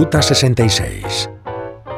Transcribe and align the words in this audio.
Ruta 0.00 0.22
66. 0.22 1.28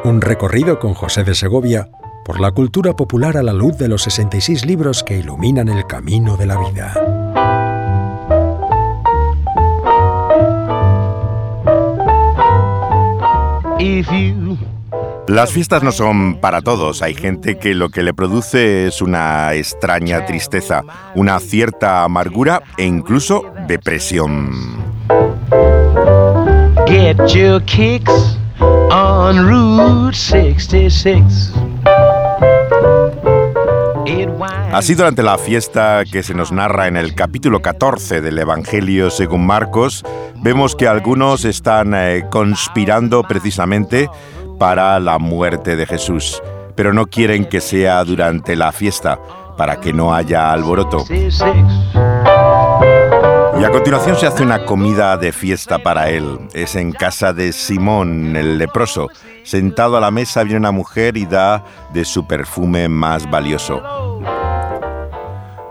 Un 0.03 0.21
recorrido 0.21 0.81
con 0.81 0.93
José 0.93 1.23
de 1.23 1.37
Segovia 1.37 1.89
por 2.25 2.41
la 2.41 2.51
cultura 2.51 2.95
popular 2.97 3.37
a 3.37 3.45
la 3.45 3.53
luz 3.53 3.79
de 3.79 3.87
los 3.87 4.03
66 4.03 4.67
libros 4.67 5.05
que 5.05 5.19
iluminan 5.19 5.69
el 5.69 5.87
camino 5.87 6.37
de 6.37 6.47
la 6.47 6.59
vida. 6.59 6.95
Las 15.29 15.53
fiestas 15.53 15.85
no 15.85 15.93
son 15.93 16.41
para 16.41 16.61
todos. 16.61 17.03
Hay 17.03 17.15
gente 17.15 17.57
que 17.57 17.73
lo 17.73 17.91
que 17.91 18.03
le 18.03 18.13
produce 18.13 18.89
es 18.89 19.01
una 19.01 19.55
extraña 19.55 20.27
tristeza, 20.27 20.83
una 21.15 21.39
cierta 21.39 22.03
amargura 22.03 22.65
e 22.77 22.85
incluso 22.85 23.45
depresión. 23.69 24.83
Get 26.87 27.35
your 27.35 27.61
kicks 27.65 28.37
on 28.91 29.47
Route 29.47 30.15
66. 30.15 31.53
Así 34.73 34.95
durante 34.95 35.23
la 35.23 35.39
fiesta 35.39 36.03
que 36.11 36.23
se 36.23 36.35
nos 36.35 36.51
narra 36.51 36.89
en 36.89 36.97
el 36.97 37.15
capítulo 37.15 37.61
14 37.61 38.21
del 38.21 38.39
Evangelio 38.39 39.11
según 39.11 39.47
Marcos, 39.47 40.03
vemos 40.37 40.75
que 40.75 40.89
algunos 40.89 41.45
están 41.45 41.93
eh, 41.95 42.25
conspirando 42.31 43.23
precisamente 43.23 44.09
para 44.59 44.99
la 44.99 45.19
muerte 45.19 45.77
de 45.77 45.87
Jesús, 45.87 46.43
pero 46.75 46.93
no 46.93 47.07
quieren 47.07 47.45
que 47.45 47.61
sea 47.61 48.03
durante 48.05 48.57
la 48.57 48.73
fiesta, 48.73 49.19
para 49.57 49.79
que 49.79 49.93
no 49.93 50.15
haya 50.15 50.51
alboroto. 50.53 51.05
Y 53.63 53.65
a 53.65 53.71
continuación 53.71 54.17
se 54.17 54.27
hace 54.27 54.43
una 54.43 54.65
comida 54.65 55.17
de 55.17 55.31
fiesta 55.31 55.79
para 55.79 56.11
él. 56.11 56.49
Es 56.53 56.75
en 56.75 56.91
casa 56.91 57.33
de 57.33 57.53
Simón, 57.53 58.35
el 58.35 58.59
leproso. 58.59 59.09
Sentado 59.45 59.97
a 59.97 60.01
la 60.01 60.11
mesa 60.11 60.43
viene 60.43 60.59
una 60.59 60.73
mujer 60.73 61.17
y 61.17 61.27
da 61.27 61.65
de 61.93 62.05
su 62.05 62.27
perfume 62.27 62.89
más 62.89 63.31
valioso. 63.31 63.81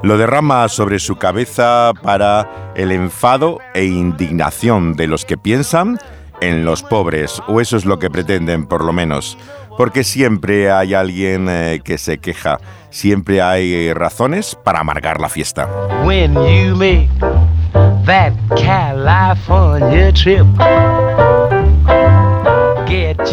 Lo 0.03 0.17
derrama 0.17 0.69
sobre 0.69 0.99
su 0.99 1.17
cabeza 1.17 1.91
para 2.01 2.71
el 2.75 2.93
enfado 2.93 3.57
e 3.73 3.83
indignación 3.83 4.93
de 4.93 5.07
los 5.07 5.25
que 5.25 5.37
piensan 5.37 5.99
en 6.39 6.63
los 6.63 6.83
pobres, 6.83 7.43
o 7.47 7.59
eso 7.59 7.75
es 7.75 7.83
lo 7.83 7.99
que 7.99 8.09
pretenden 8.09 8.67
por 8.67 8.85
lo 8.85 8.93
menos, 8.93 9.37
porque 9.77 10.05
siempre 10.05 10.71
hay 10.71 10.93
alguien 10.93 11.47
eh, 11.49 11.81
que 11.83 11.97
se 11.97 12.19
queja, 12.19 12.57
siempre 12.89 13.41
hay 13.41 13.93
razones 13.93 14.57
para 14.63 14.79
amargar 14.79 15.19
la 15.19 15.27
fiesta. 15.27 15.69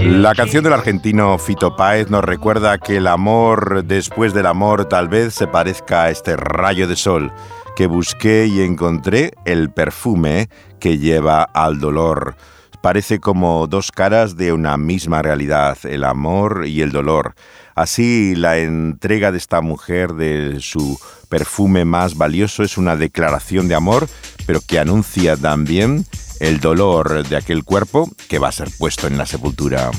La 0.02 0.34
canción 0.34 0.64
del 0.64 0.72
argentino 0.72 1.38
Fito 1.38 1.74
Páez 1.76 2.10
nos 2.10 2.24
recuerda 2.24 2.78
que 2.78 2.98
el 2.98 3.06
amor 3.06 3.84
después 3.84 4.34
del 4.34 4.46
amor 4.46 4.86
tal 4.86 5.08
vez 5.08 5.34
se 5.34 5.46
parezca 5.46 6.04
a 6.04 6.10
este 6.10 6.36
rayo 6.36 6.86
de 6.86 6.96
sol 6.96 7.32
que 7.76 7.86
busqué 7.86 8.46
y 8.46 8.60
encontré 8.60 9.32
el 9.44 9.70
perfume 9.70 10.48
que 10.80 10.98
lleva 10.98 11.42
al 11.42 11.80
dolor. 11.80 12.36
Parece 12.82 13.18
como 13.18 13.66
dos 13.66 13.90
caras 13.90 14.36
de 14.36 14.52
una 14.52 14.76
misma 14.76 15.22
realidad, 15.22 15.78
el 15.84 16.04
amor 16.04 16.64
y 16.66 16.82
el 16.82 16.92
dolor. 16.92 17.34
Así, 17.74 18.34
la 18.34 18.58
entrega 18.58 19.32
de 19.32 19.38
esta 19.38 19.60
mujer 19.60 20.14
de 20.14 20.60
su 20.60 20.98
perfume 21.28 21.84
más 21.84 22.16
valioso 22.16 22.62
es 22.62 22.78
una 22.78 22.96
declaración 22.96 23.68
de 23.68 23.74
amor, 23.74 24.08
pero 24.48 24.62
que 24.62 24.78
anuncia 24.78 25.36
también 25.36 26.06
el 26.40 26.58
dolor 26.58 27.28
de 27.28 27.36
aquel 27.36 27.64
cuerpo 27.64 28.10
que 28.30 28.38
va 28.38 28.48
a 28.48 28.52
ser 28.52 28.70
puesto 28.78 29.06
en 29.06 29.18
la 29.18 29.26
sepultura. 29.26 29.90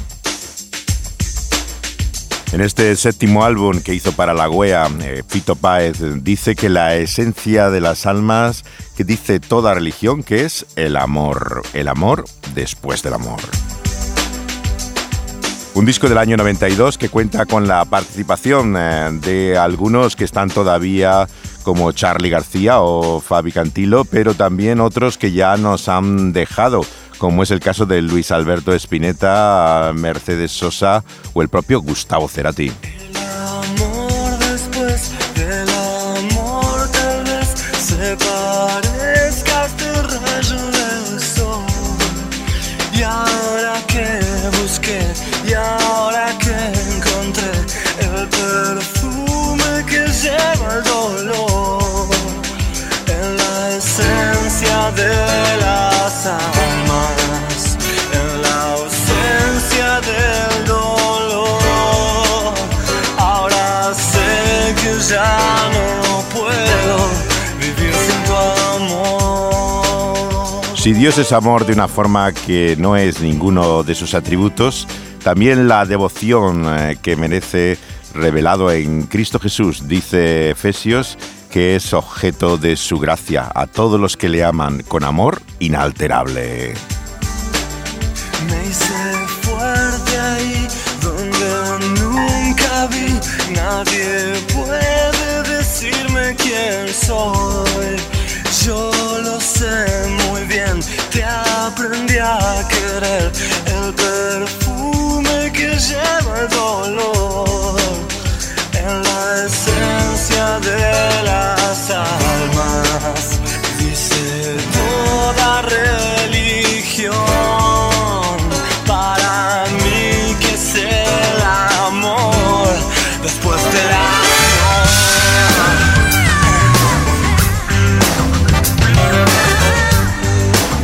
En 2.52 2.62
este 2.62 2.96
séptimo 2.96 3.46
álbum 3.46 3.80
que 3.80 3.94
hizo 3.94 4.12
para 4.14 4.34
la 4.34 4.50
wea, 4.50 4.90
eh, 5.02 5.22
Fito 5.28 5.56
Páez 5.56 6.00
dice 6.24 6.56
que 6.56 6.68
la 6.68 6.96
esencia 6.96 7.70
de 7.70 7.80
las 7.80 8.08
almas 8.08 8.66
que 8.98 9.04
dice 9.04 9.40
toda 9.40 9.76
religión 9.76 10.24
que 10.24 10.46
es 10.46 10.66
el 10.76 10.98
amor, 10.98 11.62
el 11.74 11.88
amor 11.88 12.26
después 12.56 13.04
del 13.04 13.14
amor. 13.14 13.42
Un 15.76 15.86
disco 15.86 16.10
del 16.10 16.18
año 16.18 16.36
92 16.38 16.98
que 16.98 17.10
cuenta 17.10 17.46
con 17.46 17.68
la 17.68 17.86
participación 17.86 18.74
eh, 18.76 19.12
de 19.22 19.60
algunos 19.60 20.16
que 20.16 20.24
están 20.24 20.50
todavía 20.50 21.28
como 21.64 21.92
Charlie 21.92 22.30
García 22.30 22.82
o 22.82 23.20
Fabi 23.20 23.52
Cantilo, 23.52 24.06
pero 24.06 24.34
también 24.34 24.80
otros 24.80 25.18
que 25.18 25.32
ya 25.32 25.58
nos 25.58 25.88
han 25.88 26.34
dejado, 26.34 26.82
como 27.18 27.44
es 27.44 27.52
el 27.52 27.60
caso 27.60 27.86
de 27.86 28.02
Luis 28.02 28.32
Alberto 28.32 28.74
Espineta, 28.74 29.92
Mercedes 29.96 30.52
Sosa 30.52 31.04
o 31.34 31.42
el 31.42 31.50
propio 31.50 31.82
Gustavo 31.82 32.28
Cerati. 32.28 32.72
Si 70.90 70.96
Dios 70.96 71.20
es 71.20 71.34
amor 71.34 71.68
de 71.68 71.74
una 71.74 71.88
forma 71.88 72.32
que 72.32 72.76
no 72.76 72.98
es 72.98 73.22
ninguno 73.22 73.84
de 73.84 73.94
sus 73.94 74.16
atributos, 74.16 74.88
también 75.24 75.68
la 75.68 75.86
devoción 75.86 76.66
eh, 76.68 76.98
que 77.00 77.16
merece 77.16 77.78
revelado 78.16 78.72
en 78.72 79.04
Cristo 79.04 79.40
Jesús, 79.40 79.88
dice 79.88 80.50
Efesios, 80.50 81.16
que 81.52 81.76
es 81.76 81.94
objeto 81.94 82.58
de 82.58 82.76
su 82.76 82.98
gracia 82.98 83.52
a 83.54 83.68
todos 83.68 84.00
los 84.00 84.18
que 84.18 84.30
le 84.30 84.44
aman 84.44 84.82
con 84.82 85.04
amor 85.04 85.44
inalterable. 85.60 86.74
Me 88.48 88.68
hice 88.68 89.28
fuerte 89.44 90.20
ahí 90.20 90.68
donde 91.04 92.02
nunca 92.02 92.88
vi, 92.88 93.54
nadie 93.54 94.42
puede 94.56 95.58
decirme 95.58 96.36
quién 96.36 96.92
soy. 96.92 98.19
Yo 98.70 98.92
lo 99.24 99.42
sé 99.42 100.06
muy 100.28 100.44
bien, 100.44 100.80
te 101.12 101.24
aprendí 101.24 102.20
a 102.20 102.64
querer 102.70 103.32
el 103.66 103.94
perfume 103.96 105.52
que 105.52 105.70
lleva 105.76 106.42
el 106.42 106.50
dolor 106.50 107.80
en 108.74 109.02
la 109.02 109.46
esencia 109.48 110.60
de 110.60 111.24
las 111.24 111.90
almas. 111.90 112.89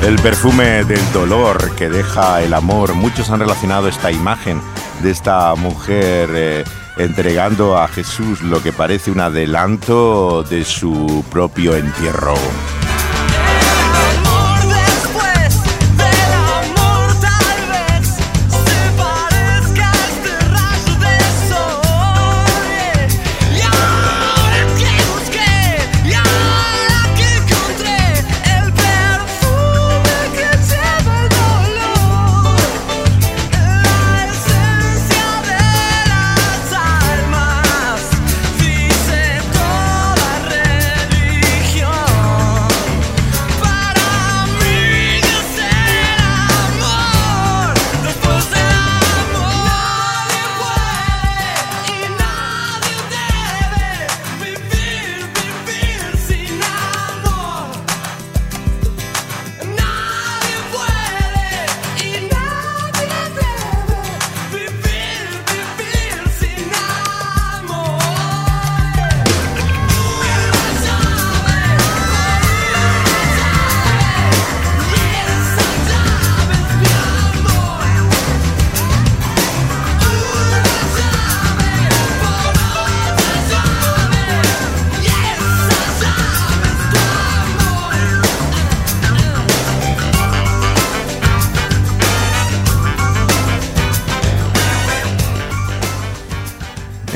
El 0.05 0.17
perfume 0.17 0.83
del 0.83 1.01
dolor 1.13 1.75
que 1.75 1.89
deja 1.89 2.43
el 2.43 2.53
amor. 2.53 2.93
Muchos 2.93 3.31
han 3.31 3.39
relacionado 3.39 3.87
esta 3.87 4.11
imagen 4.11 4.61
de 5.01 5.09
esta 5.09 5.55
mujer 5.55 6.29
eh, 6.35 6.63
entregando 6.97 7.75
a 7.75 7.87
Jesús 7.87 8.43
lo 8.43 8.61
que 8.61 8.71
parece 8.71 9.09
un 9.09 9.19
adelanto 9.19 10.43
de 10.43 10.63
su 10.63 11.25
propio 11.31 11.75
entierro. 11.75 12.35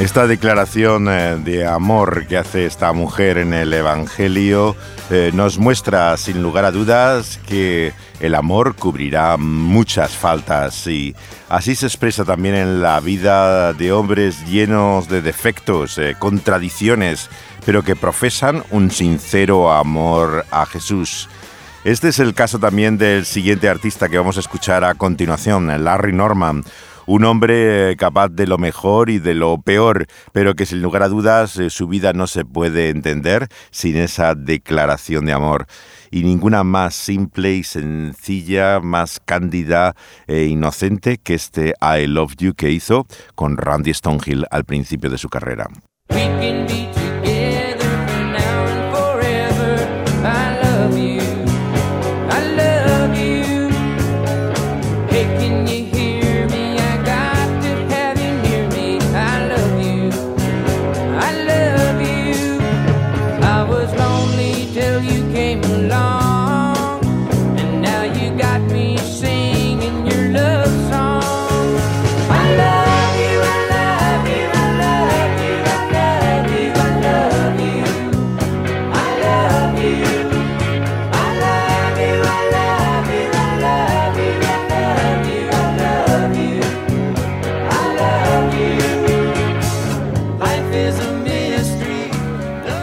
Esta 0.10 0.26
declaración 0.26 1.08
eh, 1.08 1.36
de 1.36 1.68
amor 1.68 2.26
que 2.26 2.36
hace 2.36 2.66
esta 2.66 2.94
mujer 2.94 3.38
en 3.38 3.54
el 3.54 3.72
Evangelio 3.72 4.76
eh, 5.12 5.30
nos 5.36 5.60
muestra 5.60 6.18
sin 6.18 6.42
lugar 6.42 6.66
a 6.66 6.72
dudas 6.72 7.40
que 7.48 7.94
el 8.20 8.34
amor 8.34 8.76
cubrirá 8.76 9.38
muchas 9.38 10.10
faltas 10.10 10.88
y 10.88 11.16
así 11.48 11.76
se 11.76 11.86
expresa 11.86 12.26
también 12.26 12.56
en 12.56 12.82
la 12.82 13.00
vida 13.02 13.72
de 13.74 13.92
hombres 13.92 14.44
llenos 14.48 15.10
de 15.10 15.22
defectos, 15.22 16.00
eh, 16.00 16.16
contradicciones, 16.18 17.30
pero 17.64 17.84
que 17.84 17.96
profesan 17.96 18.64
un 18.72 18.90
sincero 18.90 19.72
amor 19.72 20.44
a 20.50 20.66
Jesús. 20.66 21.30
Este 21.84 22.08
es 22.08 22.18
el 22.18 22.34
caso 22.34 22.58
también 22.58 22.98
del 22.98 23.28
siguiente 23.28 23.70
artista 23.70 24.10
que 24.10 24.18
vamos 24.18 24.38
a 24.38 24.42
escuchar 24.42 24.84
a 24.84 24.96
continuación, 24.96 25.68
Larry 25.84 26.14
Norman 26.14 26.64
un 27.10 27.26
hombre 27.26 27.96
capaz 27.98 28.30
de 28.30 28.46
lo 28.46 28.60
mejor 28.60 29.10
y 29.10 29.18
de 29.18 29.34
lo 29.34 29.60
peor, 29.60 30.06
pero 30.32 30.54
que 30.54 30.68
sin 30.68 30.84
lugar 30.84 31.02
a 31.02 31.08
dudas 31.08 31.58
eh, 31.58 31.72
su 31.72 31.88
vida 31.88 32.14
no 32.14 32.28
se 32.28 32.46
puede 32.46 32.90
entender 32.90 33.48
sin 33.72 33.98
esa 33.98 34.36
declaración 34.36 35.26
de 35.26 35.34
amor. 35.34 35.66
Y 36.12 36.22
ninguna 36.22 36.64
más 36.64 36.94
simple 36.94 37.56
y 37.56 37.64
sencilla, 37.64 38.80
más 38.80 39.20
cándida 39.26 39.96
e 40.28 40.44
inocente 40.44 41.18
que 41.18 41.34
este 41.34 41.74
I 41.82 42.06
Love 42.06 42.36
You 42.38 42.54
que 42.54 42.70
hizo 42.70 43.08
con 43.34 43.58
Randy 43.58 43.92
Stonehill 43.92 44.46
al 44.52 44.66
principio 44.66 45.10
de 45.10 45.18
su 45.18 45.30
carrera. 45.30 45.68
along. 65.66 66.19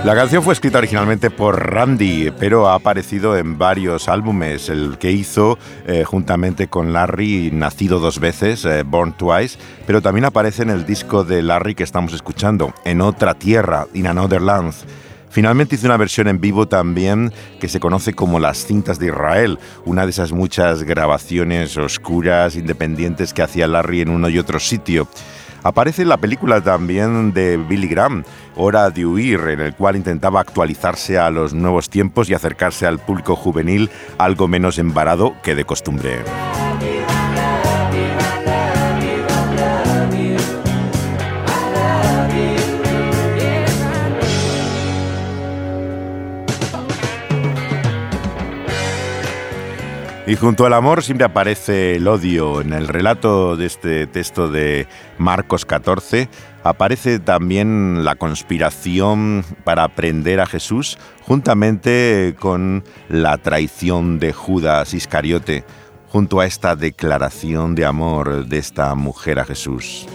La 0.07 0.15
canción 0.15 0.45
fue 0.45 0.53
escrita 0.53 0.79
originalmente 0.79 1.31
por 1.31 1.73
Randy, 1.73 2.31
pero 2.39 2.69
ha 2.69 2.77
aparecido 2.77 3.37
en 3.37 3.59
varios 3.59 4.09
álbumes. 4.09 4.69
El 4.69 4.99
que 4.99 5.11
hizo 5.11 5.59
eh, 5.85 6.05
juntamente 6.05 6.69
con 6.69 6.93
Larry, 6.93 7.51
nacido 7.53 7.99
dos 7.99 8.21
veces, 8.21 8.65
eh, 8.67 8.85
Born 8.85 9.15
Twice, 9.15 9.59
pero 9.85 10.01
también 10.01 10.25
aparece 10.25 10.63
en 10.63 10.71
el 10.71 10.87
disco 10.87 11.25
de 11.25 11.43
Larry 11.43 11.75
que 11.75 11.83
estamos 11.83 12.13
escuchando, 12.13 12.73
En 12.85 13.01
otra 13.01 13.35
tierra, 13.35 13.89
In 13.95 14.07
Another 14.07 14.41
Land. 14.41 14.75
Finalmente 15.29 15.75
hizo 15.75 15.87
una 15.87 15.97
versión 15.97 16.29
en 16.29 16.41
vivo 16.41 16.69
también 16.69 17.33
que 17.59 17.69
se 17.69 17.81
conoce 17.81 18.15
como 18.15 18.39
Las 18.39 18.65
cintas 18.65 19.01
de 19.01 19.07
Israel, 19.07 19.59
una 19.87 20.05
de 20.05 20.11
esas 20.11 20.31
muchas 20.31 20.85
grabaciones 20.85 21.77
oscuras, 21.77 22.55
independientes 22.55 23.35
que 23.35 23.43
hacía 23.43 23.67
Larry 23.67 24.03
en 24.03 24.11
uno 24.11 24.29
y 24.29 24.39
otro 24.39 24.61
sitio. 24.61 25.09
Aparece 25.67 26.03
en 26.03 26.11
la 26.11 26.17
película 26.19 26.61
también 26.61 27.33
de 27.33 27.57
Billy 27.57 27.89
Graham, 27.89 28.23
Hora 28.55 28.89
de 28.89 29.05
Huir, 29.05 29.41
en 29.49 29.59
el 29.59 29.75
cual 29.75 29.97
intentaba 29.97 30.39
actualizarse 30.39 31.19
a 31.19 31.29
los 31.29 31.55
nuevos 31.55 31.91
tiempos 31.91 32.31
y 32.31 32.35
acercarse 32.35 32.87
al 32.87 33.01
público 33.01 33.35
juvenil 33.35 33.91
algo 34.17 34.47
menos 34.47 34.79
embarado 34.79 35.35
que 35.43 35.57
de 35.57 35.65
costumbre. 35.65 36.23
Y 50.27 50.35
junto 50.35 50.67
al 50.67 50.73
amor 50.73 51.05
siempre 51.05 51.25
aparece 51.25 51.95
el 51.95 52.09
odio. 52.09 52.61
En 52.61 52.73
el 52.73 52.89
relato 52.89 53.57
de 53.57 53.67
este 53.67 54.09
texto 54.09 54.49
de 54.49 54.89
Marcos 55.19 55.65
14 55.65 56.29
aparece 56.65 57.21
también 57.21 58.05
la 58.05 58.17
conspiración 58.17 59.45
para 59.63 59.87
prender 59.89 60.41
a 60.41 60.47
Jesús 60.47 60.99
juntamente 61.23 62.35
con 62.41 62.83
la 63.09 63.39
traición 63.39 64.19
de 64.19 64.33
Judas 64.33 64.95
Iscariote, 64.95 65.65
junto 66.09 66.41
a 66.41 66.47
esta 66.47 66.75
declaración 66.75 67.77
de 67.77 67.85
amor 67.85 68.47
de 68.47 68.59
esta 68.59 68.97
mujer 68.97 69.39
a 69.39 69.45
Jesús. 69.45 70.09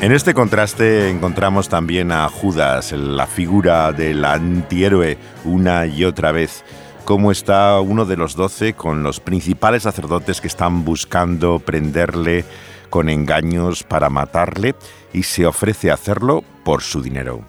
En 0.00 0.12
este 0.12 0.32
contraste 0.32 1.10
encontramos 1.10 1.68
también 1.68 2.10
a 2.10 2.26
Judas, 2.30 2.92
la 2.92 3.26
figura 3.26 3.92
del 3.92 4.24
antihéroe, 4.24 5.18
una 5.44 5.86
y 5.86 6.04
otra 6.04 6.32
vez. 6.32 6.64
Cómo 7.04 7.30
está 7.30 7.78
uno 7.80 8.06
de 8.06 8.16
los 8.16 8.34
doce 8.34 8.72
con 8.72 9.02
los 9.02 9.20
principales 9.20 9.82
sacerdotes 9.82 10.40
que 10.40 10.48
están 10.48 10.86
buscando 10.86 11.58
prenderle 11.58 12.46
con 12.88 13.10
engaños 13.10 13.82
para 13.82 14.08
matarle 14.08 14.74
y 15.12 15.24
se 15.24 15.44
ofrece 15.44 15.90
a 15.90 15.94
hacerlo 15.94 16.44
por 16.64 16.80
su 16.82 17.02
dinero. 17.02 17.44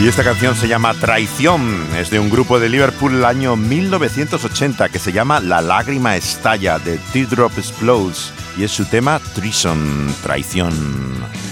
Y 0.00 0.08
esta 0.08 0.24
canción 0.24 0.56
se 0.56 0.68
llama 0.68 0.94
Traición, 0.94 1.86
es 1.98 2.08
de 2.08 2.18
un 2.18 2.30
grupo 2.30 2.58
de 2.58 2.70
Liverpool 2.70 3.12
del 3.12 3.26
año 3.26 3.56
1980 3.56 4.88
que 4.88 4.98
se 4.98 5.12
llama 5.12 5.40
La 5.40 5.60
lágrima 5.60 6.16
estalla 6.16 6.78
de 6.78 6.98
Teardrop 7.12 7.52
Explodes 7.58 8.32
y 8.56 8.64
es 8.64 8.70
su 8.70 8.84
tema 8.84 9.18
Treason, 9.34 10.14
Traición. 10.22 11.43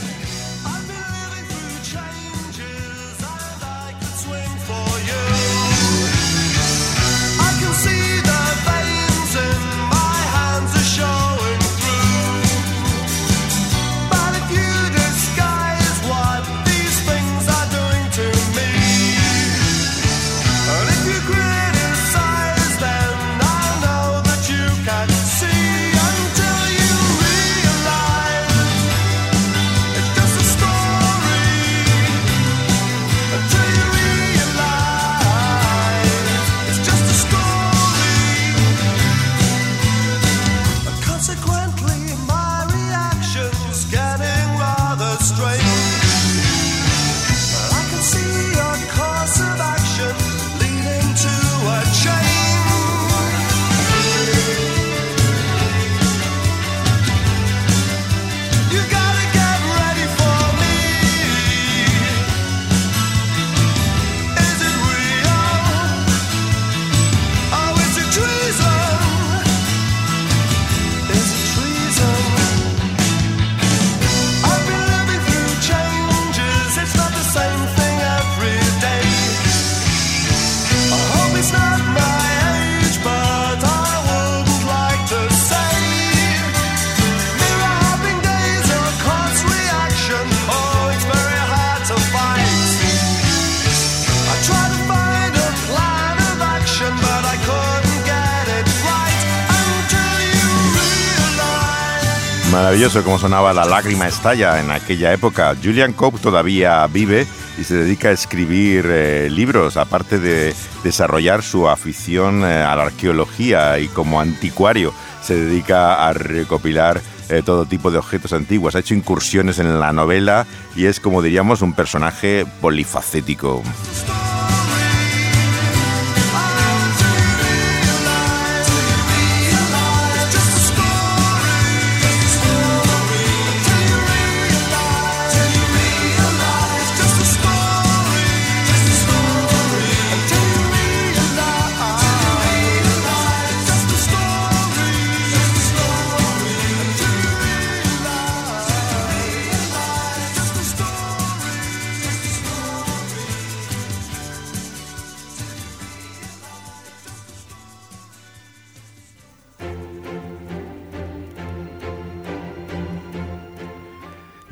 Maravilloso 102.53 103.03
como 103.03 103.19
sonaba 103.19 103.55
La 103.55 103.65
lágrima 103.65 104.07
estalla 104.07 104.61
en 104.61 104.71
aquella 104.71 105.11
época. 105.15 105.57
Julian 105.65 105.95
Cope 105.95 106.19
todavía 106.19 106.87
vive 106.87 107.27
y 107.59 107.65
se 107.65 107.77
dedica 107.77 108.09
a 108.09 108.13
escribir 108.13 108.85
eh, 108.91 109.31
libros, 109.31 109.79
aparte 109.79 110.19
de 110.19 110.55
desarrollar 110.85 111.43
su 111.43 111.67
afición 111.67 112.45
eh, 112.45 112.63
a 112.63 112.77
la 112.77 112.83
arqueología 112.83 113.79
y 113.79 113.89
como 113.89 114.21
anticuario 114.21 114.93
se 115.23 115.35
dedica 115.35 116.07
a 116.07 116.13
recopilar 116.13 117.01
eh, 117.31 117.43
todo 117.43 117.65
tipo 117.65 117.91
de 117.91 117.97
objetos 117.97 118.35
antiguos. 118.35 118.75
Ha 118.75 118.81
hecho 118.81 118.93
incursiones 118.93 119.59
en 119.59 119.81
la 119.81 119.95
novela 119.95 120.47
y 120.77 120.85
es, 120.85 121.01
como 121.01 121.23
diríamos, 121.23 121.63
un 121.63 121.73
personaje 121.73 122.45
polifacético. 122.61 123.63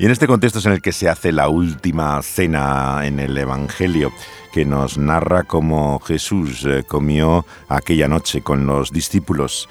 Y 0.01 0.05
en 0.05 0.11
este 0.11 0.25
contexto 0.25 0.57
es 0.57 0.65
en 0.65 0.71
el 0.71 0.81
que 0.81 0.93
se 0.93 1.09
hace 1.09 1.31
la 1.31 1.47
última 1.47 2.19
cena 2.23 3.05
en 3.05 3.19
el 3.19 3.37
Evangelio, 3.37 4.11
que 4.51 4.65
nos 4.65 4.97
narra 4.97 5.43
cómo 5.43 5.99
Jesús 5.99 6.65
eh, 6.65 6.83
comió 6.87 7.45
aquella 7.69 8.07
noche 8.07 8.41
con 8.41 8.65
los 8.65 8.91
discípulos. 8.91 9.69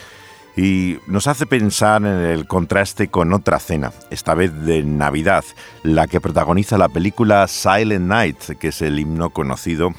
Y 0.56 0.98
nos 1.08 1.26
hace 1.26 1.46
pensar 1.46 2.02
en 2.02 2.20
el 2.20 2.46
contraste 2.46 3.08
con 3.08 3.32
otra 3.32 3.58
cena, 3.58 3.92
esta 4.10 4.34
vez 4.34 4.54
de 4.64 4.84
Navidad, 4.84 5.44
la 5.82 6.06
que 6.06 6.20
protagoniza 6.20 6.78
la 6.78 6.88
película 6.88 7.48
Silent 7.48 8.06
Night, 8.06 8.40
que 8.60 8.68
es 8.68 8.82
el 8.82 9.00
himno 9.00 9.30
conocido 9.30 9.94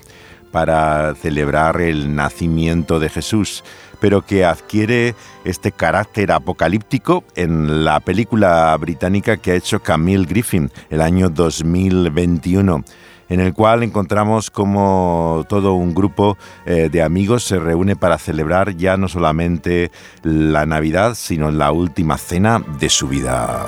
para 0.51 1.15
celebrar 1.15 1.81
el 1.81 2.15
nacimiento 2.15 3.00
de 3.00 3.10
Jesús 3.10 3.63
pero 4.01 4.24
que 4.24 4.43
adquiere 4.43 5.13
este 5.46 5.72
carácter 5.72 6.31
apocalíptico 6.31 7.24
en 7.36 7.86
la 7.86 8.00
película 8.00 8.75
británica 8.77 9.38
que 9.38 9.51
ha 9.51 9.55
hecho 9.55 9.81
Camille 9.81 10.25
Griffin 10.25 10.72
el 10.89 11.01
año 11.01 11.29
2021 11.29 12.84
en 13.31 13.39
el 13.39 13.53
cual 13.53 13.84
encontramos 13.84 14.51
como 14.51 15.46
todo 15.48 15.74
un 15.74 15.93
grupo 15.93 16.38
eh, 16.65 16.89
de 16.91 17.01
amigos 17.01 17.46
se 17.46 17.60
reúne 17.60 17.96
para 17.96 18.17
celebrar 18.17 18.75
ya 18.75 18.98
no 18.98 19.08
solamente 19.08 19.89
la 20.22 20.65
Navidad, 20.65 21.15
sino 21.15 21.50
la 21.50 21.72
última 21.72 22.17
cena 22.17 22.60
de 22.60 22.89
su 22.89 23.08
vida. 23.08 23.67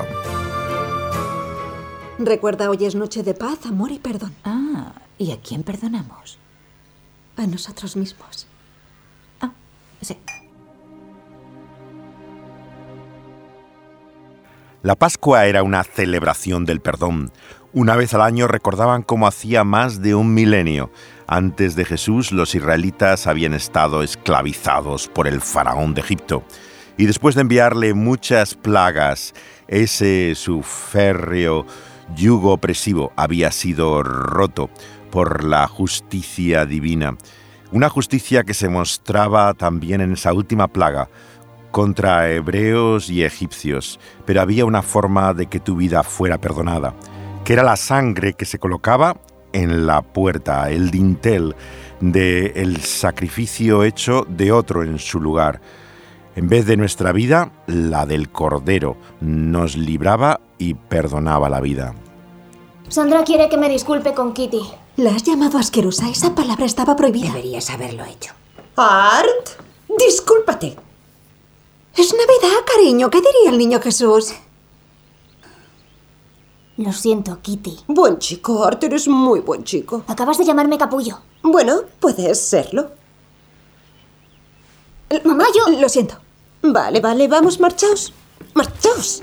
Recuerda, 2.20 2.70
hoy 2.70 2.84
es 2.84 2.94
noche 2.94 3.24
de 3.24 3.34
paz, 3.34 3.66
amor 3.66 3.92
y 3.92 4.00
perdón. 4.00 4.34
Ah, 4.44 4.92
¿y 5.18 5.32
a 5.32 5.38
quién 5.38 5.64
perdonamos? 5.64 6.43
A 7.38 7.48
nosotros 7.48 7.96
mismos. 7.96 8.48
La 14.84 14.96
Pascua 14.96 15.46
era 15.46 15.64
una 15.64 15.86
celebración 15.86 16.66
del 16.66 16.82
perdón. 16.82 17.32
Una 17.72 17.96
vez 17.96 18.14
al 18.14 18.22
año 18.22 18.50
recordaban 18.50 19.02
cómo 19.02 19.28
hacía 19.28 19.64
más 19.64 20.02
de 20.02 20.14
un 20.14 20.34
milenio. 20.34 20.92
Antes 21.26 21.78
de 21.78 21.86
Jesús 21.86 22.34
los 22.34 22.54
israelitas 22.54 23.26
habían 23.26 23.54
estado 23.54 24.04
esclavizados 24.04 25.08
por 25.08 25.28
el 25.28 25.40
faraón 25.40 25.94
de 25.94 26.02
Egipto. 26.02 26.44
Y 26.98 27.06
después 27.06 27.34
de 27.34 27.42
enviarle 27.42 27.94
muchas 27.94 28.56
plagas, 28.56 29.34
ese 29.70 30.36
su 30.36 30.64
férreo 30.64 31.66
yugo 32.14 32.52
opresivo 32.52 33.14
había 33.16 33.52
sido 33.52 34.04
roto 34.04 34.70
por 35.14 35.44
la 35.44 35.68
justicia 35.68 36.66
divina. 36.66 37.16
Una 37.72 37.88
justicia 37.88 38.44
que 38.44 38.56
se 38.56 38.68
mostraba 38.68 39.54
también 39.54 40.02
en 40.02 40.14
esa 40.14 40.34
última 40.34 40.68
plaga 40.68 41.08
contra 41.70 42.32
hebreos 42.32 43.12
y 43.12 43.24
egipcios, 43.24 44.00
pero 44.26 44.42
había 44.42 44.66
una 44.66 44.82
forma 44.82 45.36
de 45.36 45.46
que 45.46 45.60
tu 45.60 45.76
vida 45.76 46.02
fuera 46.02 46.40
perdonada, 46.40 46.96
que 47.46 47.54
era 47.54 47.62
la 47.62 47.76
sangre 47.76 48.34
que 48.34 48.46
se 48.46 48.58
colocaba 48.58 49.18
en 49.52 49.86
la 49.86 50.02
puerta, 50.02 50.72
el 50.72 50.90
dintel 50.90 51.56
del 52.00 52.78
sacrificio 52.78 53.84
hecho 53.84 54.26
de 54.28 54.52
otro 54.52 54.82
en 54.82 54.98
su 54.98 55.22
lugar. 55.22 55.62
En 56.36 56.50
vez 56.50 56.66
de 56.66 56.76
nuestra 56.76 57.12
vida, 57.12 57.52
la 57.68 58.08
del 58.08 58.30
Cordero 58.30 58.98
nos 59.22 59.78
libraba 59.78 60.42
y 60.58 60.74
perdonaba 60.74 61.50
la 61.50 61.62
vida. 61.62 61.94
Sandra 62.90 63.24
quiere 63.24 63.50
que 63.50 63.58
me 63.58 63.70
disculpe 63.70 64.14
con 64.14 64.34
Kitty. 64.34 64.62
¿La 64.98 65.16
has 65.16 65.24
llamado 65.24 65.58
asquerosa? 65.58 66.10
Esa 66.10 66.36
palabra 66.36 66.66
estaba 66.66 66.96
prohibida. 66.96 67.30
Deberías 67.30 67.70
haberlo 67.70 68.04
hecho. 68.06 68.34
Art, 68.76 69.50
discúlpate. 69.98 70.76
Es 71.96 72.14
Navidad, 72.14 72.60
cariño. 72.66 73.10
¿Qué 73.10 73.20
diría 73.20 73.50
el 73.52 73.58
niño 73.58 73.80
Jesús? 73.82 74.34
Lo 76.78 76.92
siento, 76.92 77.40
Kitty. 77.42 77.80
Buen 77.88 78.18
chico, 78.18 78.64
Art, 78.64 78.84
eres 78.84 79.08
muy 79.08 79.40
buen 79.42 79.64
chico. 79.64 80.04
Acabas 80.08 80.38
de 80.38 80.46
llamarme 80.46 80.78
capullo. 80.78 81.20
Bueno, 81.44 81.82
puedes 82.00 82.40
serlo. 82.42 82.92
Mamá, 85.24 85.46
yo... 85.56 85.80
Lo 85.80 85.88
siento. 85.88 86.16
Vale, 86.64 87.00
vale, 87.00 87.28
vamos, 87.28 87.60
marchaos. 87.60 88.14
Marchaos. 88.56 89.22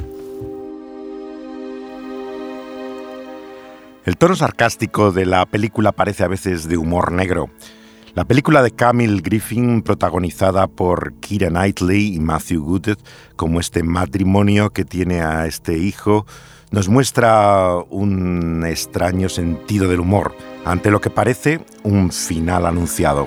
El 4.06 4.16
tono 4.16 4.34
sarcástico 4.34 5.12
de 5.12 5.26
la 5.26 5.44
película 5.44 5.92
parece 5.92 6.24
a 6.24 6.28
veces 6.28 6.68
de 6.68 6.78
humor 6.78 7.12
negro. 7.12 7.50
La 8.14 8.24
película 8.24 8.62
de 8.62 8.70
Camille 8.70 9.20
Griffin, 9.20 9.82
protagonizada 9.82 10.68
por 10.68 11.12
Kira 11.20 11.48
Knightley 11.48 12.14
y 12.14 12.18
Matthew 12.18 12.64
Gooded, 12.64 12.96
como 13.36 13.60
este 13.60 13.82
matrimonio 13.82 14.70
que 14.70 14.86
tiene 14.86 15.20
a 15.20 15.46
este 15.46 15.76
hijo, 15.76 16.26
nos 16.70 16.88
muestra 16.88 17.76
un 17.90 18.64
extraño 18.66 19.28
sentido 19.28 19.86
del 19.86 20.00
humor 20.00 20.34
ante 20.64 20.90
lo 20.90 21.02
que 21.02 21.10
parece 21.10 21.60
un 21.82 22.10
final 22.10 22.64
anunciado. 22.64 23.26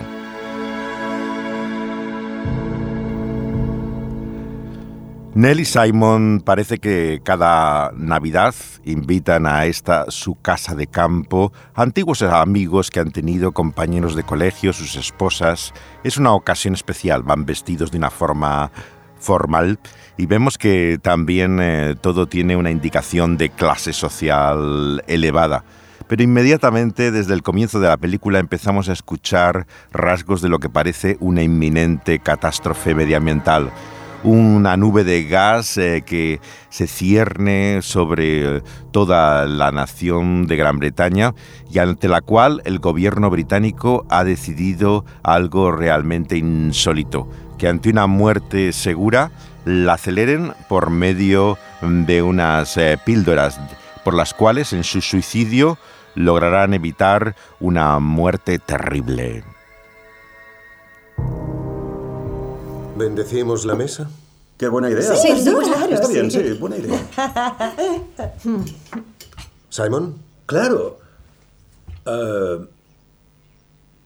Nelly 5.35 5.65
Simon 5.65 6.43
parece 6.45 6.77
que 6.77 7.19
cada 7.23 7.91
Navidad 7.95 8.53
invitan 8.85 9.47
a 9.47 9.65
esta 9.65 10.11
su 10.11 10.35
casa 10.35 10.75
de 10.75 10.85
campo 10.85 11.51
antiguos 11.73 12.21
amigos 12.21 12.91
que 12.91 12.99
han 12.99 13.09
tenido 13.09 13.51
compañeros 13.51 14.15
de 14.15 14.21
colegio, 14.21 14.73
sus 14.73 14.95
esposas. 14.95 15.73
Es 16.03 16.17
una 16.17 16.33
ocasión 16.33 16.75
especial, 16.75 17.23
van 17.23 17.47
vestidos 17.47 17.89
de 17.89 17.97
una 17.97 18.11
forma 18.11 18.71
formal 19.17 19.79
y 20.17 20.27
vemos 20.27 20.59
que 20.59 20.99
también 21.01 21.57
eh, 21.59 21.95
todo 21.99 22.27
tiene 22.27 22.55
una 22.55 22.69
indicación 22.69 23.35
de 23.35 23.49
clase 23.49 23.91
social 23.91 25.03
elevada. 25.07 25.63
Pero 26.07 26.21
inmediatamente 26.21 27.09
desde 27.09 27.33
el 27.33 27.41
comienzo 27.41 27.79
de 27.79 27.87
la 27.87 27.97
película 27.97 28.37
empezamos 28.37 28.87
a 28.87 28.93
escuchar 28.93 29.65
rasgos 29.91 30.43
de 30.43 30.49
lo 30.49 30.59
que 30.59 30.69
parece 30.69 31.17
una 31.21 31.41
inminente 31.41 32.19
catástrofe 32.19 32.93
medioambiental 32.93 33.71
una 34.23 34.77
nube 34.77 35.03
de 35.03 35.25
gas 35.25 35.77
eh, 35.77 36.03
que 36.05 36.39
se 36.69 36.87
cierne 36.87 37.81
sobre 37.81 38.61
toda 38.91 39.45
la 39.45 39.71
nación 39.71 40.47
de 40.47 40.55
Gran 40.55 40.79
Bretaña 40.79 41.33
y 41.71 41.79
ante 41.79 42.07
la 42.07 42.21
cual 42.21 42.61
el 42.65 42.79
gobierno 42.79 43.29
británico 43.29 44.05
ha 44.09 44.23
decidido 44.23 45.05
algo 45.23 45.71
realmente 45.71 46.37
insólito, 46.37 47.29
que 47.57 47.67
ante 47.67 47.89
una 47.89 48.07
muerte 48.07 48.71
segura 48.73 49.31
la 49.65 49.93
aceleren 49.93 50.53
por 50.67 50.89
medio 50.89 51.57
de 51.81 52.21
unas 52.21 52.77
eh, 52.77 52.97
píldoras 53.05 53.59
por 54.03 54.13
las 54.13 54.33
cuales 54.33 54.73
en 54.73 54.83
su 54.83 55.01
suicidio 55.01 55.77
lograrán 56.15 56.73
evitar 56.73 57.35
una 57.59 57.99
muerte 57.99 58.59
terrible. 58.59 59.43
¿Bendecimos 62.95 63.65
la 63.65 63.75
mesa? 63.75 64.09
Qué 64.57 64.67
buena 64.67 64.89
idea. 64.89 65.15
Sí, 65.15 65.29
sí, 65.39 65.49
claro. 65.49 65.93
Está 65.93 66.07
bien, 66.07 66.29
sí, 66.29 66.53
buena 66.53 66.77
idea. 66.77 66.99
¿Simon? 69.69 70.15
Claro. 70.45 70.99
Eh, 72.05 72.67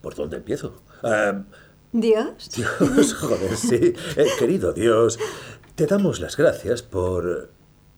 ¿Por 0.02 0.16
dónde 0.16 0.38
empiezo? 0.38 0.74
Eh, 1.04 1.44
¿Dios? 1.92 2.50
Dios, 2.56 3.14
joder, 3.20 3.58
sí. 3.58 3.94
Eh, 4.16 4.28
querido 4.40 4.72
Dios, 4.72 5.20
te 5.76 5.86
damos 5.86 6.20
las 6.22 6.38
gracias 6.38 6.82
por 6.82 7.50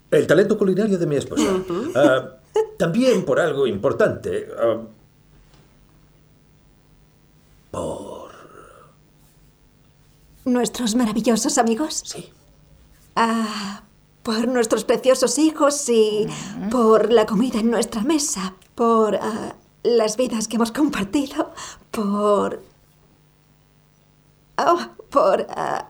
El 0.10 0.28
talento 0.28 0.58
culinario 0.58 0.98
de 0.98 1.06
mi 1.06 1.18
esposa. 1.18 1.64
También 2.78 3.26
por 3.26 3.40
algo 3.40 3.68
importante. 3.68 4.48
por... 7.70 8.19
¿Nuestros 10.50 10.96
maravillosos 10.96 11.60
amigos? 11.60 12.02
Sí. 12.06 12.34
Ah, 13.16 13.84
por 14.24 14.48
nuestros 14.48 14.84
preciosos 14.84 15.38
hijos 15.38 15.88
y 15.90 16.28
por 16.72 17.14
la 17.14 17.28
comida 17.28 17.60
en 17.60 17.70
nuestra 17.70 18.02
mesa, 18.02 18.56
por 18.74 19.16
ah, 19.16 19.56
las 19.84 20.18
vidas 20.18 20.48
que 20.48 20.56
hemos 20.56 20.72
compartido, 20.72 21.54
por... 21.92 22.64
Oh, 24.58 24.80
por 25.12 25.46
ah, 25.52 25.88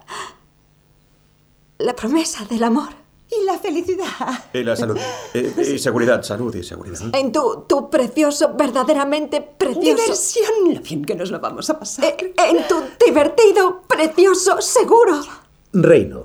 la 1.78 1.96
promesa 1.96 2.44
del 2.44 2.62
amor. 2.62 2.99
Y 3.30 3.44
la 3.44 3.58
felicidad. 3.58 4.06
Y 4.52 4.62
la 4.64 4.74
salud. 4.76 4.98
Eh, 5.34 5.74
y 5.74 5.78
seguridad, 5.78 6.22
salud 6.24 6.52
y 6.56 6.64
seguridad. 6.64 6.98
En 7.12 7.30
tu, 7.30 7.64
tu 7.68 7.88
precioso, 7.88 8.54
verdaderamente 8.56 9.40
precioso... 9.40 10.02
Diversión. 10.02 10.74
Lo 10.74 10.80
bien 10.80 11.04
que 11.04 11.14
nos 11.14 11.30
lo 11.30 11.38
vamos 11.38 11.70
a 11.70 11.78
pasar. 11.78 12.04
Eh, 12.04 12.34
En 12.36 12.66
tu 12.66 12.74
divertido, 13.04 13.82
precioso, 13.86 14.60
seguro. 14.60 15.20
Reino. 15.72 16.24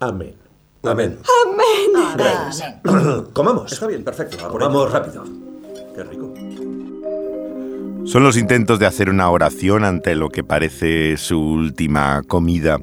Amén. 0.00 0.34
Amén. 0.82 1.18
Amén. 1.44 3.26
Comamos. 3.32 3.72
Está 3.72 3.86
bien, 3.86 4.02
perfecto. 4.02 4.36
Comamos 4.48 4.90
rápido. 4.90 5.24
Qué 5.94 6.02
rico. 6.04 6.34
Son 8.04 8.24
los 8.24 8.36
intentos 8.36 8.78
de 8.78 8.86
hacer 8.86 9.10
una 9.10 9.30
oración 9.30 9.84
ante 9.84 10.14
lo 10.14 10.30
que 10.30 10.42
parece 10.42 11.16
su 11.18 11.38
última 11.38 12.22
comida. 12.26 12.78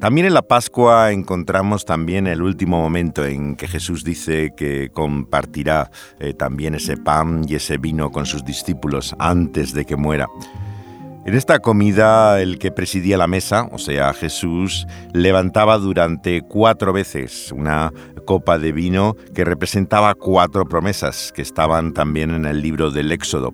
También 0.00 0.28
en 0.28 0.34
la 0.34 0.42
Pascua 0.42 1.10
encontramos 1.10 1.84
también 1.84 2.28
el 2.28 2.40
último 2.40 2.80
momento 2.80 3.26
en 3.26 3.56
que 3.56 3.66
Jesús 3.66 4.04
dice 4.04 4.52
que 4.56 4.90
compartirá 4.92 5.90
eh, 6.20 6.34
también 6.34 6.76
ese 6.76 6.96
pan 6.96 7.44
y 7.48 7.56
ese 7.56 7.78
vino 7.78 8.12
con 8.12 8.24
sus 8.24 8.44
discípulos 8.44 9.16
antes 9.18 9.74
de 9.74 9.84
que 9.84 9.96
muera. 9.96 10.28
En 11.26 11.34
esta 11.34 11.58
comida 11.58 12.40
el 12.40 12.60
que 12.60 12.70
presidía 12.70 13.18
la 13.18 13.26
mesa, 13.26 13.68
o 13.72 13.78
sea 13.78 14.14
Jesús, 14.14 14.86
levantaba 15.12 15.78
durante 15.78 16.42
cuatro 16.42 16.92
veces 16.92 17.50
una 17.50 17.92
copa 18.24 18.56
de 18.56 18.70
vino 18.70 19.16
que 19.34 19.44
representaba 19.44 20.14
cuatro 20.14 20.64
promesas 20.64 21.32
que 21.34 21.42
estaban 21.42 21.92
también 21.92 22.30
en 22.30 22.44
el 22.44 22.62
libro 22.62 22.92
del 22.92 23.10
Éxodo 23.10 23.52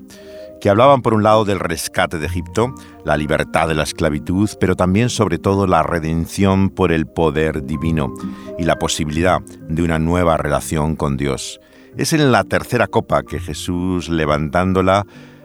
que 0.64 0.70
hablaban 0.70 1.02
por 1.02 1.12
un 1.12 1.22
lado 1.22 1.44
del 1.44 1.60
rescate 1.60 2.18
de 2.18 2.24
Egipto, 2.24 2.74
la 3.04 3.18
libertad 3.18 3.68
de 3.68 3.74
la 3.74 3.82
esclavitud, 3.82 4.48
pero 4.58 4.76
también 4.76 5.10
sobre 5.10 5.36
todo 5.36 5.66
la 5.66 5.82
redención 5.82 6.70
por 6.70 6.90
el 6.90 7.04
poder 7.04 7.66
divino 7.66 8.14
y 8.58 8.62
la 8.62 8.76
posibilidad 8.76 9.42
de 9.68 9.82
una 9.82 9.98
nueva 9.98 10.38
relación 10.38 10.96
con 10.96 11.18
Dios. 11.18 11.60
Es 11.98 12.14
en 12.14 12.32
la 12.32 12.44
tercera 12.44 12.86
copa 12.86 13.24
que 13.24 13.40
Jesús, 13.40 14.08
levantándola, 14.08 15.04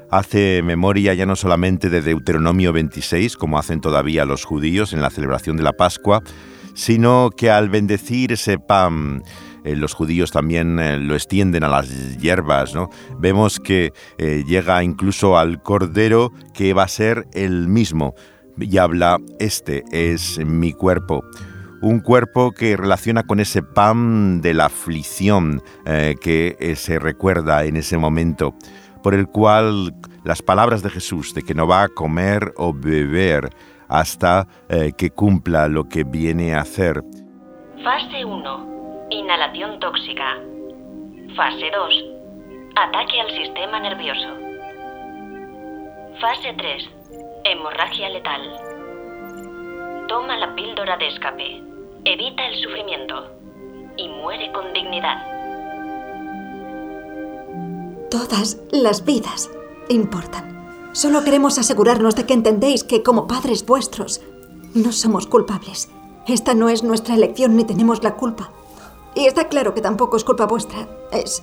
hace 0.09 0.61
memoria 0.63 1.13
ya 1.13 1.25
no 1.25 1.35
solamente 1.35 1.89
de 1.89 1.99
Deuteronomio 1.99 2.71
26, 2.71 3.35
como 3.35 3.59
hacen 3.59 3.81
todavía 3.81 4.23
los 4.23 4.45
judíos 4.45 4.93
en 4.93 5.01
la 5.01 5.09
celebración 5.09 5.57
de 5.57 5.63
la 5.63 5.73
Pascua, 5.73 6.23
sino 6.75 7.29
que 7.35 7.51
al 7.51 7.67
bendecir 7.67 8.31
ese 8.31 8.57
pan, 8.57 9.21
eh, 9.63 9.75
los 9.75 9.93
judíos 9.93 10.31
también 10.31 10.79
eh, 10.79 10.97
lo 10.97 11.15
extienden 11.15 11.63
a 11.63 11.69
las 11.69 12.17
hierbas, 12.17 12.73
¿no? 12.73 12.89
Vemos 13.17 13.59
que 13.59 13.91
eh, 14.17 14.43
llega 14.47 14.83
incluso 14.83 15.37
al 15.37 15.61
cordero 15.61 16.31
que 16.53 16.73
va 16.73 16.83
a 16.83 16.87
ser 16.87 17.27
el 17.33 17.67
mismo 17.67 18.13
y 18.57 18.77
habla, 18.77 19.17
este 19.39 19.83
es 19.91 20.39
mi 20.45 20.73
cuerpo. 20.73 21.23
Un 21.81 22.01
cuerpo 22.01 22.51
que 22.51 22.75
relaciona 22.75 23.23
con 23.23 23.39
ese 23.39 23.63
pan 23.63 24.41
de 24.41 24.53
la 24.53 24.65
aflicción 24.65 25.61
que 25.85 26.73
se 26.75 26.99
recuerda 26.99 27.63
en 27.63 27.77
ese 27.77 27.97
momento, 27.97 28.53
por 29.01 29.13
el 29.13 29.27
cual 29.27 29.95
las 30.25 30.41
palabras 30.41 30.83
de 30.83 30.89
Jesús 30.89 31.33
de 31.33 31.41
que 31.41 31.53
no 31.53 31.67
va 31.67 31.83
a 31.83 31.87
comer 31.87 32.51
o 32.57 32.73
beber 32.73 33.49
hasta 33.87 34.45
que 34.97 35.09
cumpla 35.11 35.69
lo 35.69 35.87
que 35.87 36.03
viene 36.03 36.53
a 36.53 36.59
hacer. 36.59 37.01
Fase 37.81 38.25
1. 38.25 38.78
Inhalación 39.11 39.79
tóxica. 39.79 40.37
Fase 41.35 41.71
2. 41.71 42.05
Ataque 42.75 43.19
al 43.19 43.31
sistema 43.31 43.79
nervioso. 43.79 44.27
Fase 46.21 46.53
3. 46.55 46.83
Hemorragia 47.43 48.09
letal. 48.09 48.41
Toma 50.07 50.37
la 50.37 50.53
píldora 50.53 50.95
de 50.97 51.07
escape. 51.07 51.63
Evita 52.05 52.45
el 52.49 52.61
sufrimiento. 52.61 53.31
Y 53.97 54.07
muere 54.09 54.51
con 54.51 54.71
dignidad. 54.73 55.17
Todas 58.11 58.61
las 58.71 59.05
vidas 59.05 59.49
importan. 59.89 60.91
Solo 60.91 61.23
queremos 61.23 61.57
asegurarnos 61.57 62.15
de 62.15 62.27
que 62.27 62.35
entendéis 62.35 62.83
que 62.83 63.01
como 63.01 63.25
padres 63.25 63.65
vuestros 63.65 64.21
no 64.75 64.91
somos 64.91 65.25
culpables. 65.25 65.89
Esta 66.27 66.53
no 66.53 66.69
es 66.69 66.83
nuestra 66.83 67.15
elección 67.15 67.55
ni 67.55 67.63
tenemos 67.63 68.03
la 68.03 68.15
culpa. 68.15 68.51
Y 69.19 69.25
está 69.27 69.49
claro 69.49 69.73
que 69.73 69.81
tampoco 69.81 70.15
es 70.17 70.23
culpa 70.23 70.45
vuestra. 70.45 70.87
Es... 71.11 71.41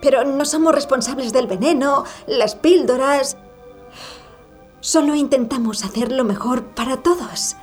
Pero 0.00 0.24
no 0.24 0.44
somos 0.44 0.72
responsables 0.74 1.32
del 1.32 1.48
veneno, 1.48 2.04
las 2.28 2.54
píldoras. 2.54 3.36
Solo 4.80 5.16
intentamos 5.16 5.84
hacer 5.84 6.12
lo 6.12 6.22
mejor 6.22 6.62
para 6.66 6.98
todos. 6.98 7.56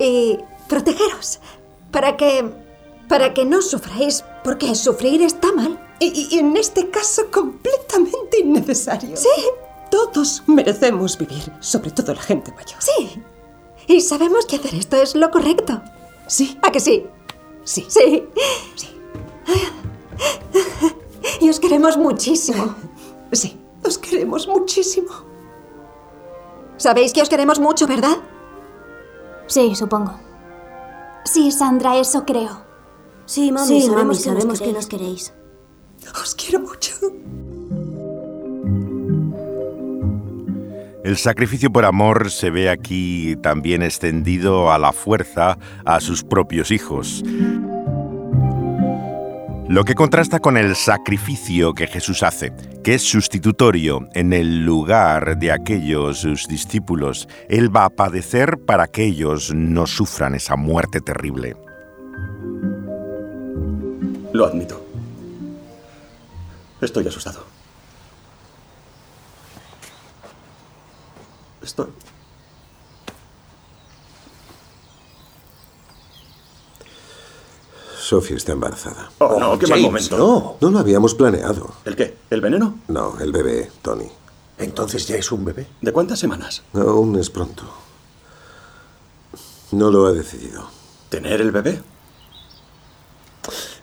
Y 0.00 0.38
protegeros. 0.68 1.38
Para 1.92 2.16
que... 2.16 2.50
Para 3.08 3.34
que 3.34 3.44
no 3.44 3.62
sufráis, 3.62 4.24
porque 4.42 4.74
sufrir 4.74 5.22
está 5.22 5.52
mal. 5.52 5.78
Y, 6.00 6.26
y 6.34 6.40
en 6.40 6.56
este 6.56 6.90
caso 6.90 7.30
completamente 7.30 8.40
innecesario. 8.40 9.16
Sí, 9.16 9.28
Todos 9.92 10.42
merecemos 10.48 11.16
vivir, 11.16 11.52
sobre 11.60 11.92
todo 11.92 12.14
la 12.14 12.20
gente 12.20 12.50
mayor. 12.52 12.82
sí. 12.82 13.22
Y 13.88 14.00
sabemos 14.00 14.44
que 14.46 14.56
hacer 14.56 14.74
esto 14.74 14.96
es 14.96 15.14
lo 15.14 15.30
correcto. 15.30 15.80
Sí, 16.26 16.58
¿A 16.62 16.72
que 16.72 16.80
sí? 16.80 17.06
Sí. 17.66 17.84
Sí. 17.88 18.26
Sí. 18.74 18.88
Y 21.40 21.50
os 21.50 21.60
queremos 21.60 21.96
muchísimo. 21.98 22.74
Sí, 23.32 23.58
os 23.84 23.98
queremos 23.98 24.48
muchísimo. 24.48 25.10
Sabéis 26.78 27.12
que 27.12 27.20
os 27.22 27.28
queremos 27.28 27.58
mucho, 27.58 27.86
¿verdad? 27.86 28.16
Sí, 29.46 29.74
supongo. 29.74 30.18
Sí, 31.24 31.50
Sandra, 31.50 31.96
eso 31.96 32.24
creo. 32.24 32.64
Sí, 33.26 33.50
mami, 33.52 33.66
Sí, 33.66 33.82
sabemos, 33.82 34.04
mami, 34.04 34.16
que, 34.16 34.22
sabemos 34.22 34.46
nos 34.46 34.58
que 34.58 34.64
queréis. 34.66 34.76
nos 34.76 34.86
queréis. 34.86 35.32
Os 36.22 36.34
quiero 36.34 36.60
El 41.06 41.18
sacrificio 41.18 41.70
por 41.70 41.84
amor 41.84 42.32
se 42.32 42.50
ve 42.50 42.68
aquí 42.68 43.36
también 43.40 43.80
extendido 43.84 44.72
a 44.72 44.78
la 44.80 44.90
fuerza 44.90 45.56
a 45.84 46.00
sus 46.00 46.24
propios 46.24 46.72
hijos. 46.72 47.22
Lo 49.68 49.84
que 49.84 49.94
contrasta 49.94 50.40
con 50.40 50.56
el 50.56 50.74
sacrificio 50.74 51.74
que 51.74 51.86
Jesús 51.86 52.24
hace, 52.24 52.52
que 52.82 52.94
es 52.94 53.02
sustitutorio 53.02 54.08
en 54.14 54.32
el 54.32 54.64
lugar 54.64 55.38
de 55.38 55.52
aquellos 55.52 56.18
sus 56.18 56.48
discípulos. 56.48 57.28
Él 57.48 57.74
va 57.74 57.84
a 57.84 57.90
padecer 57.90 58.58
para 58.58 58.88
que 58.88 59.04
ellos 59.04 59.54
no 59.54 59.86
sufran 59.86 60.34
esa 60.34 60.56
muerte 60.56 61.00
terrible. 61.00 61.54
Lo 64.32 64.44
admito. 64.44 64.84
Estoy 66.80 67.06
asustado. 67.06 67.55
Estoy. 71.66 71.88
Sofía 77.98 78.36
está 78.36 78.52
embarazada. 78.52 79.10
Oh, 79.18 79.40
no, 79.40 79.58
qué 79.58 79.66
mal 79.66 79.80
momento. 79.80 80.16
No, 80.16 80.56
no 80.60 80.70
lo 80.70 80.78
habíamos 80.78 81.16
planeado. 81.16 81.74
¿El 81.84 81.96
qué? 81.96 82.16
¿El 82.30 82.40
veneno? 82.40 82.78
No, 82.86 83.18
el 83.18 83.32
bebé, 83.32 83.68
Tony. 83.82 84.08
Entonces 84.58 85.08
ya 85.08 85.16
es 85.16 85.32
un 85.32 85.44
bebé. 85.44 85.66
¿De 85.80 85.92
cuántas 85.92 86.20
semanas? 86.20 86.62
Aún 86.72 87.18
es 87.18 87.30
pronto. 87.30 87.64
No 89.72 89.90
lo 89.90 90.06
ha 90.06 90.12
decidido. 90.12 90.68
¿Tener 91.08 91.40
el 91.40 91.50
bebé? 91.50 91.82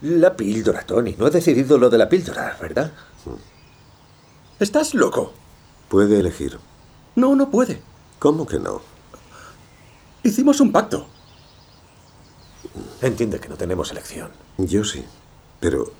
La 0.03 0.37
píldora, 0.37 0.85
Tony. 0.85 1.15
No 1.19 1.27
he 1.27 1.31
decidido 1.31 1.77
lo 1.77 1.89
de 1.89 1.97
la 1.97 2.07
píldora, 2.07 2.57
¿verdad? 2.61 2.93
¿Estás 4.57 4.93
loco? 4.93 5.33
Puede 5.89 6.21
elegir. 6.21 6.57
No, 7.15 7.35
no 7.35 7.49
puede. 7.49 7.81
¿Cómo 8.19 8.45
que 8.45 8.59
no? 8.59 8.81
Hicimos 10.23 10.59
un 10.59 10.71
pacto. 10.71 11.07
Entiende 13.01 13.39
que 13.39 13.49
no 13.49 13.55
tenemos 13.55 13.91
elección. 13.91 14.31
Yo 14.57 14.83
sí. 14.83 15.03
Pero 15.59 15.91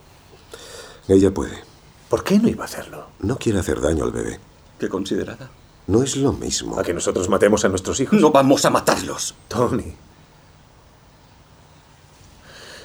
ella 1.08 1.34
puede. 1.34 1.64
¿Por 2.10 2.24
qué 2.24 2.40
no 2.40 2.48
iba 2.48 2.64
a 2.64 2.68
hacerlo? 2.68 3.08
No 3.20 3.38
quiere 3.38 3.60
hacer 3.60 3.82
daño 3.82 4.04
al 4.04 4.12
bebé. 4.12 4.40
¿Qué 4.80 4.90
considerada? 4.90 5.50
No 5.88 6.02
es 6.02 6.16
lo 6.16 6.32
mismo. 6.32 6.80
¿A 6.80 6.84
que 6.84 6.94
nosotros 6.94 7.28
matemos 7.30 7.66
a 7.66 7.70
nuestros 7.70 8.00
hijos? 8.00 8.20
No 8.20 8.32
vamos 8.32 8.64
a 8.66 8.70
matarlos. 8.70 9.36
Tony. 9.48 9.96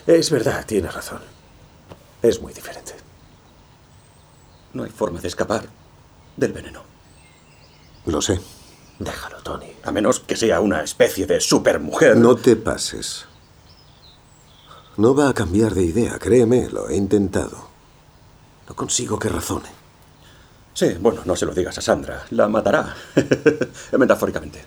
Es 0.07 0.31
verdad, 0.31 0.65
tiene 0.67 0.91
razón. 0.91 1.21
Es 2.23 2.41
muy 2.41 2.53
diferente. 2.53 2.95
No 4.73 4.85
hay 4.85 4.91
forma 4.91 5.21
de 5.21 5.29
escapar 5.29 5.69
del 6.37 6.53
veneno. 6.53 6.83
Lo 8.09 8.23
sé. 8.23 8.41
Déjalo, 8.99 9.43
Tony. 9.43 9.71
A 9.85 9.93
menos 9.93 10.21
que 10.21 10.35
sea 10.35 10.61
una 10.61 10.83
especie 10.83 11.27
de 11.27 11.41
supermujer. 11.41 12.17
No 12.17 12.37
te 12.37 12.57
pases. 12.57 13.27
No 14.97 15.15
va 15.15 15.29
a 15.29 15.35
cambiar 15.35 15.75
de 15.75 15.85
idea, 15.85 16.19
créeme, 16.19 16.71
lo 16.71 16.89
he 16.89 16.97
intentado. 16.97 17.69
No 18.67 18.75
consigo 18.75 19.19
que 19.19 19.29
razone. 19.29 19.69
Sí, 20.73 20.97
bueno, 20.99 21.21
no 21.27 21.37
se 21.37 21.45
lo 21.45 21.53
digas 21.53 21.77
a 21.77 21.83
Sandra. 21.83 22.25
La 22.31 22.49
matará. 22.49 22.97
Metafóricamente. 23.99 24.65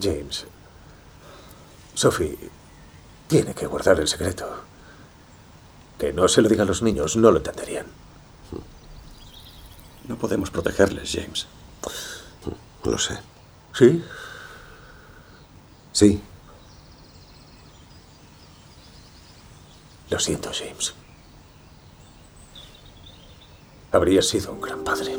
James. 0.00 0.46
Sophie 1.94 2.36
tiene 3.28 3.54
que 3.54 3.66
guardar 3.66 4.00
el 4.00 4.08
secreto. 4.08 4.64
Que 5.96 6.12
no 6.12 6.26
se 6.26 6.42
lo 6.42 6.48
diga 6.48 6.64
a 6.64 6.66
los 6.66 6.82
niños, 6.82 7.16
no 7.16 7.30
lo 7.30 7.38
entenderían. 7.38 7.86
No 10.08 10.16
podemos 10.16 10.50
protegerles, 10.50 11.10
James. 11.12 11.46
Lo 12.86 12.98
sé. 12.98 13.18
¿Sí? 13.74 14.02
Sí. 15.90 16.22
Lo 20.08 20.20
siento, 20.20 20.50
James. 20.52 20.94
Habría 23.90 24.22
sido 24.22 24.52
un 24.52 24.60
gran 24.60 24.84
padre. 24.84 25.16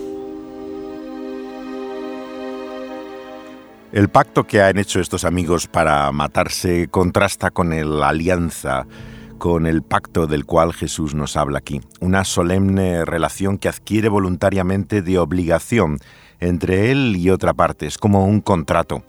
El 3.92 4.10
pacto 4.10 4.46
que 4.46 4.62
han 4.62 4.78
hecho 4.78 5.02
estos 5.02 5.26
amigos 5.26 5.68
para 5.68 6.10
matarse 6.14 6.88
contrasta 6.88 7.52
con 7.52 7.70
la 8.00 8.10
alianza, 8.10 8.86
con 9.40 9.66
el 9.66 9.82
pacto 9.82 10.26
del 10.26 10.46
cual 10.46 10.74
Jesús 10.74 11.16
nos 11.16 11.36
habla 11.36 11.60
aquí. 11.60 11.82
Una 12.00 12.24
solemne 12.24 13.04
relación 13.04 13.58
que 13.58 13.68
adquiere 13.68 14.08
voluntariamente 14.08 15.02
de 15.02 15.20
obligación 15.20 16.00
entre 16.40 16.92
él 16.92 17.16
y 17.18 17.30
otra 17.30 17.54
parte. 17.54 17.86
Es 17.86 17.98
como 17.98 18.26
un 18.26 18.42
contrato. 18.42 19.04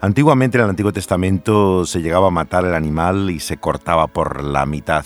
Antiguamente 0.00 0.58
en 0.58 0.64
el 0.64 0.70
Antiguo 0.70 0.92
Testamento 0.92 1.86
se 1.86 2.02
llegaba 2.02 2.28
a 2.28 2.30
matar 2.30 2.64
el 2.64 2.74
animal 2.74 3.30
y 3.30 3.40
se 3.40 3.56
cortaba 3.56 4.06
por 4.06 4.42
la 4.42 4.66
mitad. 4.66 5.04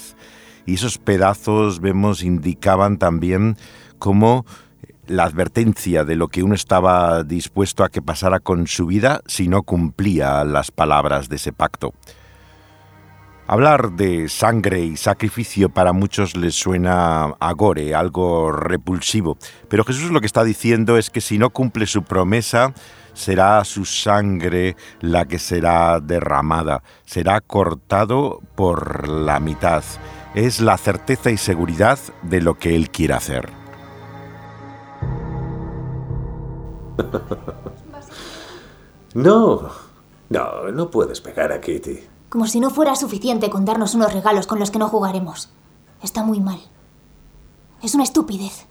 Y 0.66 0.74
esos 0.74 0.98
pedazos, 0.98 1.80
vemos, 1.80 2.22
indicaban 2.22 2.98
también 2.98 3.56
como 3.98 4.44
la 5.06 5.24
advertencia 5.24 6.04
de 6.04 6.16
lo 6.16 6.28
que 6.28 6.42
uno 6.42 6.54
estaba 6.54 7.24
dispuesto 7.24 7.84
a 7.84 7.88
que 7.88 8.02
pasara 8.02 8.40
con 8.40 8.66
su 8.66 8.86
vida 8.86 9.22
si 9.26 9.48
no 9.48 9.62
cumplía 9.62 10.44
las 10.44 10.70
palabras 10.70 11.28
de 11.28 11.36
ese 11.36 11.52
pacto. 11.52 11.94
Hablar 13.50 13.92
de 13.92 14.28
sangre 14.28 14.80
y 14.80 14.98
sacrificio 14.98 15.70
para 15.70 15.94
muchos 15.94 16.36
les 16.36 16.54
suena 16.54 17.34
a 17.40 17.52
gore, 17.54 17.94
algo 17.94 18.52
repulsivo, 18.52 19.38
pero 19.70 19.84
Jesús 19.84 20.10
lo 20.10 20.20
que 20.20 20.26
está 20.26 20.44
diciendo 20.44 20.98
es 20.98 21.08
que 21.08 21.22
si 21.22 21.38
no 21.38 21.48
cumple 21.48 21.86
su 21.86 22.02
promesa, 22.02 22.74
será 23.14 23.64
su 23.64 23.86
sangre 23.86 24.76
la 25.00 25.24
que 25.24 25.38
será 25.38 25.98
derramada, 25.98 26.82
será 27.06 27.40
cortado 27.40 28.42
por 28.54 29.08
la 29.08 29.40
mitad. 29.40 29.82
Es 30.34 30.60
la 30.60 30.76
certeza 30.76 31.30
y 31.30 31.38
seguridad 31.38 31.98
de 32.20 32.42
lo 32.42 32.58
que 32.58 32.76
Él 32.76 32.90
quiere 32.90 33.14
hacer. 33.14 33.48
No, 39.14 39.70
no, 40.28 40.70
no 40.70 40.90
puedes 40.90 41.22
pegar 41.22 41.50
a 41.50 41.60
Kitty. 41.62 42.17
Como 42.28 42.46
si 42.46 42.60
no 42.60 42.70
fuera 42.70 42.94
suficiente 42.94 43.50
con 43.50 43.64
darnos 43.64 43.94
unos 43.94 44.12
regalos 44.12 44.46
con 44.46 44.58
los 44.58 44.70
que 44.70 44.78
no 44.78 44.88
jugaremos. 44.88 45.48
Está 46.02 46.22
muy 46.22 46.40
mal. 46.40 46.60
Es 47.82 47.94
una 47.94 48.04
estupidez. 48.04 48.66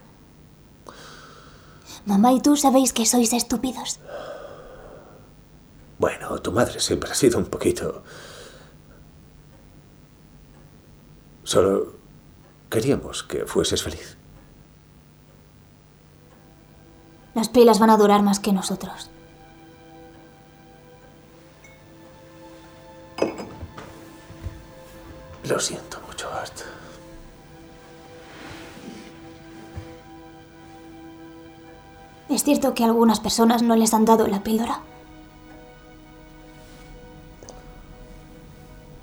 Mamá 2.06 2.34
y 2.34 2.42
tú 2.42 2.56
sabéis 2.56 2.94
que 2.94 3.06
sois 3.06 3.34
estúpidos. 3.34 4.00
Bueno, 6.00 6.40
tu 6.40 6.52
madre 6.52 6.80
siempre 6.80 7.12
ha 7.12 7.16
sido 7.16 7.40
un 7.40 7.46
poquito... 7.46 8.04
Solo 11.44 11.94
queríamos 12.70 13.24
que 13.24 13.46
fueses 13.46 13.82
feliz. 13.82 14.18
Las 17.34 17.50
pilas 17.50 17.80
van 17.80 17.90
a 17.90 17.98
durar 17.98 18.22
más 18.22 18.40
que 18.40 18.52
nosotros. 18.52 19.10
Lo 25.48 25.60
siento 25.60 26.02
mucho, 26.06 26.30
Art. 26.34 26.54
¿Es 32.30 32.44
cierto 32.44 32.74
que 32.74 32.84
a 32.84 32.88
algunas 32.88 33.22
personas 33.22 33.64
no 33.64 33.76
les 33.76 33.94
han 33.94 34.04
dado 34.04 34.28
la 34.28 34.44
píldora? 34.44 34.82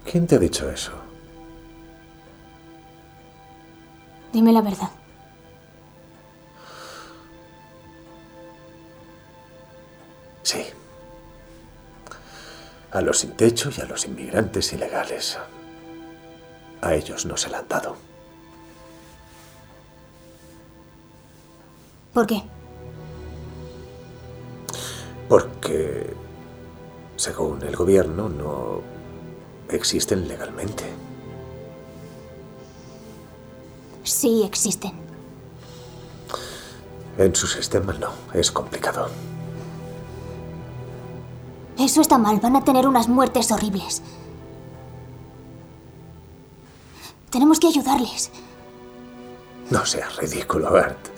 ¿Quién 0.04 0.26
te 0.26 0.37
ha 0.37 0.38
dicho 0.38 0.70
eso? 0.70 0.92
Dime 4.33 4.52
la 4.52 4.61
verdad. 4.61 4.90
Sí. 10.42 10.62
A 12.92 13.00
los 13.00 13.20
sin 13.20 13.33
techo 13.33 13.70
y 13.76 13.80
a 13.80 13.87
los 13.87 14.04
inmigrantes 14.04 14.72
ilegales. 14.74 15.38
A 16.85 16.94
ellos 16.94 17.25
no 17.25 17.35
se 17.35 17.49
la 17.49 17.61
han 17.61 17.68
dado. 17.68 17.97
¿Por 22.12 22.27
qué? 22.27 22.42
Porque, 25.27 26.14
según 27.16 27.62
el 27.62 27.75
gobierno, 27.75 28.29
no 28.29 28.83
existen 29.70 30.29
legalmente. 30.29 30.85
Sí 34.03 34.42
existen. 34.44 34.92
En 37.16 37.35
su 37.35 37.47
sistema 37.47 37.94
no, 37.94 38.11
es 38.35 38.53
complicado. 38.53 39.09
Eso 41.79 42.03
está 42.03 42.18
mal, 42.18 42.40
van 42.40 42.57
a 42.57 42.64
tener 42.64 42.87
unas 42.87 43.09
muertes 43.09 43.51
horribles. 43.51 44.03
Tenemos 47.35 47.59
que 47.59 47.66
ayudarles. 47.66 48.31
No 49.68 49.85
seas 49.85 50.16
ridículo, 50.18 50.68
Art. 50.68 51.09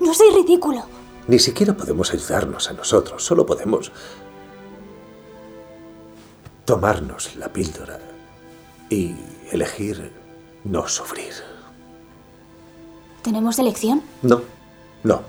No 0.00 0.12
soy 0.12 0.34
ridículo. 0.34 0.82
Ni 1.28 1.38
siquiera 1.38 1.74
podemos 1.74 2.12
ayudarnos 2.12 2.68
a 2.68 2.74
nosotros, 2.74 3.24
solo 3.24 3.46
podemos 3.46 3.90
tomarnos 6.66 7.36
la 7.36 7.50
píldora 7.50 8.00
y 8.90 9.14
elegir 9.50 10.12
no 10.64 10.86
sufrir. 10.86 11.32
¿Tenemos 13.22 13.58
elección? 13.58 14.02
No, 14.20 14.42
no. 15.04 15.22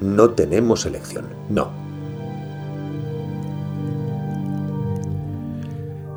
No 0.00 0.30
tenemos 0.30 0.86
elección, 0.86 1.28
no. 1.50 1.85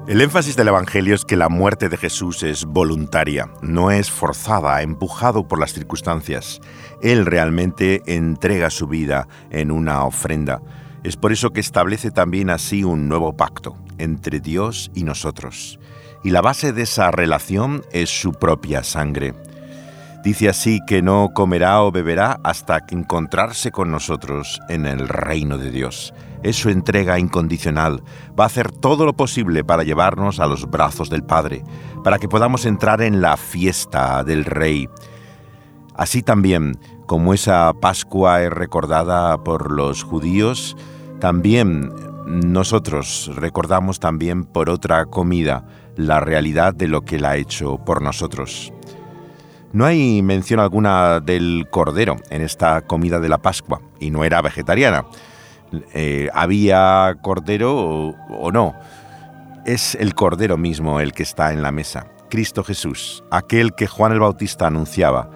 El 0.10 0.22
énfasis 0.22 0.56
del 0.56 0.69
Evangelio 0.69 1.13
es 1.13 1.24
que 1.24 1.36
la 1.36 1.50
muerte 1.50 1.88
de 1.88 1.95
Jesús 1.95 2.41
es 2.41 2.65
voluntaria, 2.65 3.52
no 3.62 3.91
es 3.91 4.10
forzada, 4.10 4.82
empujado 4.82 5.48
por 5.48 5.60
las 5.60 5.72
circunstancias. 5.72 6.62
Él 7.04 7.28
realmente 7.28 8.02
entrega 8.08 8.72
su 8.72 8.88
vida 8.88 9.28
en 9.52 9.69
una 9.69 10.04
ofrenda. 10.06 10.63
Es 11.04 11.15
por 11.15 11.32
eso 11.32 11.52
que 11.52 11.60
establece 11.60 12.10
también 12.10 12.50
así 12.50 12.84
un 12.84 13.08
nuevo 13.08 13.38
pacto 13.38 13.78
entre 14.00 14.39
Dios 14.39 14.89
y 14.95 15.04
nosotros. 15.04 15.80
Y 16.24 16.32
la 16.32 16.41
base 16.41 16.74
de 16.74 16.82
esa 16.82 17.12
relación 17.12 17.84
es 17.91 18.10
su 18.10 18.32
propia 18.32 18.84
sangre. 18.84 19.36
Dice 20.24 20.50
así 20.50 20.80
que 20.88 21.04
no 21.04 21.34
comerá 21.36 21.84
o 21.84 21.91
beberá 21.91 22.39
hasta 22.43 22.84
encontrarse 22.89 23.69
con 23.69 23.91
nosotros 23.91 24.60
en 24.69 24.88
el 24.88 25.08
reino 25.08 25.60
de 25.60 25.69
Dios. 25.69 26.15
Es 26.43 26.56
su 26.56 26.69
entrega 26.69 27.19
incondicional. 27.19 28.04
Va 28.39 28.45
a 28.45 28.47
hacer 28.47 28.71
todo 28.71 29.06
lo 29.06 29.13
posible 29.13 29.63
para 29.63 29.84
llevarnos 29.84 30.39
a 30.39 30.47
los 30.47 30.69
brazos 30.69 31.10
del 31.10 31.23
Padre, 31.23 31.63
para 32.04 32.17
que 32.17 32.30
podamos 32.30 32.65
entrar 32.65 33.02
en 33.02 33.21
la 33.21 33.38
fiesta 33.38 34.23
del 34.23 34.45
Rey. 34.45 34.88
Así 35.95 36.23
también, 36.23 36.80
como 37.08 37.34
esa 37.34 37.73
Pascua 37.73 38.41
es 38.41 38.52
recordada 38.52 39.43
por 39.43 39.71
los 39.71 40.04
judíos, 40.04 40.78
también 41.19 41.91
nosotros 42.25 43.32
recordamos 43.36 43.99
también 43.99 44.45
por 44.45 44.69
otra 44.69 45.06
comida 45.08 45.65
la 45.95 46.19
realidad 46.21 46.73
de 46.73 46.88
lo 46.88 47.02
que 47.02 47.17
Él 47.17 47.25
ha 47.25 47.36
hecho 47.36 47.78
por 47.84 48.02
nosotros. 48.02 48.71
No 49.73 49.86
hay 49.86 50.21
mención 50.21 50.60
alguna 50.60 51.19
del 51.19 51.67
cordero 51.69 52.15
en 52.30 52.41
esta 52.41 52.82
comida 52.82 53.19
de 53.19 53.30
la 53.30 53.38
Pascua 53.38 53.82
y 53.99 54.10
no 54.10 54.23
era 54.23 54.41
vegetariana. 54.41 55.06
Eh, 55.93 56.29
había 56.34 57.15
cordero 57.21 57.77
o, 57.77 58.15
o 58.29 58.51
no. 58.51 58.75
es 59.65 59.95
el 59.95 60.15
Cordero 60.15 60.58
mismo 60.58 60.99
el 60.99 61.13
que 61.13 61.23
está 61.23 61.53
en 61.53 61.62
la 61.62 61.71
mesa, 61.71 62.08
Cristo 62.29 62.63
Jesús, 62.63 63.23
aquel 63.32 63.73
que 63.73 63.88
Juan 63.88 64.12
el 64.12 64.19
Bautista 64.19 64.67
anunciaba, 64.67 65.29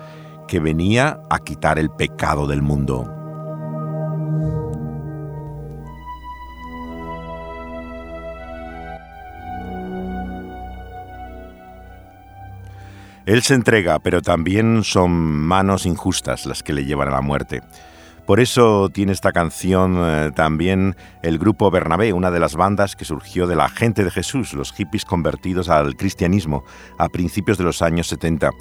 que 0.47 0.59
venía 0.59 1.19
a 1.29 1.39
quitar 1.39 1.77
el 1.77 1.89
pecado 1.89 2.47
del 2.47 2.61
mundo. 2.61 3.11
Él 13.25 13.41
se 13.41 13.53
entrega, 13.53 13.99
pero 13.99 14.21
también 14.21 14.83
son 14.83 15.11
manos 15.11 15.85
injustas 15.85 16.45
las 16.45 16.61
que 16.61 16.73
le 16.73 16.83
llevan 16.83 17.07
a 17.07 17.11
la 17.11 17.21
muerte. 17.21 17.61
Por 18.25 18.39
eso 18.39 18.89
tiene 18.89 19.11
esta 19.11 19.33
canción 19.33 19.97
eh, 19.99 20.31
también 20.33 20.95
el 21.23 21.37
grupo 21.37 21.69
Bernabé, 21.69 22.13
una 22.13 22.31
de 22.31 22.39
las 22.39 22.55
bandas 22.55 22.95
que 22.95 23.03
surgió 23.03 23.47
de 23.47 23.57
la 23.57 23.67
gente 23.67 24.05
de 24.05 24.11
Jesús, 24.11 24.53
los 24.53 24.71
hippies 24.71 25.03
convertidos 25.03 25.67
al 25.67 25.97
cristianismo 25.97 26.63
a 26.97 27.09
principios 27.09 27.57
de 27.57 27.65
los 27.65 27.81
años 27.81 28.07
70. 28.07 28.51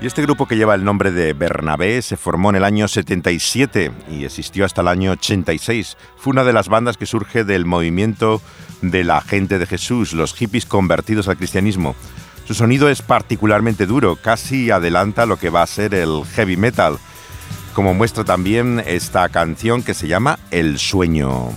Y 0.00 0.06
este 0.06 0.22
grupo 0.22 0.46
que 0.46 0.56
lleva 0.56 0.74
el 0.74 0.84
nombre 0.84 1.10
de 1.10 1.32
Bernabé 1.32 2.00
se 2.00 2.16
formó 2.16 2.50
en 2.50 2.56
el 2.56 2.64
año 2.64 2.86
77 2.86 3.92
y 4.10 4.24
existió 4.24 4.64
hasta 4.64 4.82
el 4.82 4.88
año 4.88 5.12
86. 5.12 5.96
Fue 6.16 6.32
una 6.32 6.44
de 6.44 6.52
las 6.52 6.68
bandas 6.68 6.96
que 6.96 7.06
surge 7.06 7.44
del 7.44 7.64
movimiento 7.64 8.40
de 8.82 9.04
la 9.04 9.20
gente 9.22 9.58
de 9.58 9.66
Jesús, 9.66 10.12
los 10.12 10.34
hippies 10.34 10.66
convertidos 10.66 11.28
al 11.28 11.38
cristianismo. 11.38 11.96
Su 12.46 12.54
sonido 12.54 12.88
es 12.88 13.02
particularmente 13.02 13.86
duro, 13.86 14.14
casi 14.14 14.70
adelanta 14.70 15.26
lo 15.26 15.36
que 15.36 15.50
va 15.50 15.62
a 15.62 15.66
ser 15.66 15.94
el 15.94 16.22
heavy 16.34 16.56
metal, 16.56 16.98
como 17.74 17.92
muestra 17.92 18.22
también 18.22 18.82
esta 18.86 19.28
canción 19.28 19.82
que 19.82 19.94
se 19.94 20.06
llama 20.06 20.38
El 20.52 20.78
sueño. 20.78 21.50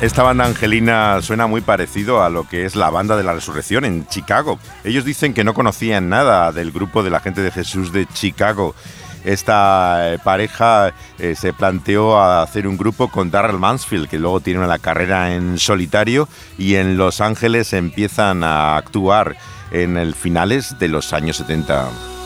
Esta 0.00 0.22
banda 0.22 0.44
angelina 0.44 1.20
suena 1.22 1.48
muy 1.48 1.60
parecido 1.60 2.22
a 2.22 2.30
lo 2.30 2.48
que 2.48 2.64
es 2.64 2.76
la 2.76 2.88
banda 2.88 3.16
de 3.16 3.24
la 3.24 3.34
resurrección 3.34 3.84
en 3.84 4.06
Chicago. 4.06 4.60
Ellos 4.84 5.04
dicen 5.04 5.34
que 5.34 5.42
no 5.42 5.54
conocían 5.54 6.08
nada 6.08 6.52
del 6.52 6.70
grupo 6.70 7.02
de 7.02 7.10
la 7.10 7.18
gente 7.18 7.40
de 7.40 7.50
Jesús 7.50 7.92
de 7.92 8.06
Chicago. 8.06 8.76
Esta 9.24 10.14
eh, 10.14 10.18
pareja 10.22 10.94
eh, 11.18 11.34
se 11.34 11.52
planteó 11.52 12.22
hacer 12.22 12.68
un 12.68 12.76
grupo 12.76 13.08
con 13.08 13.32
Darrell 13.32 13.58
Mansfield, 13.58 14.08
que 14.08 14.20
luego 14.20 14.38
tiene 14.38 14.64
una 14.64 14.78
carrera 14.78 15.34
en 15.34 15.58
solitario, 15.58 16.28
y 16.56 16.76
en 16.76 16.96
Los 16.96 17.20
Ángeles 17.20 17.72
empiezan 17.72 18.44
a 18.44 18.76
actuar 18.76 19.36
en 19.72 19.96
el 19.96 20.14
finales 20.14 20.78
de 20.78 20.86
los 20.86 21.12
años 21.12 21.38
70. 21.38 22.17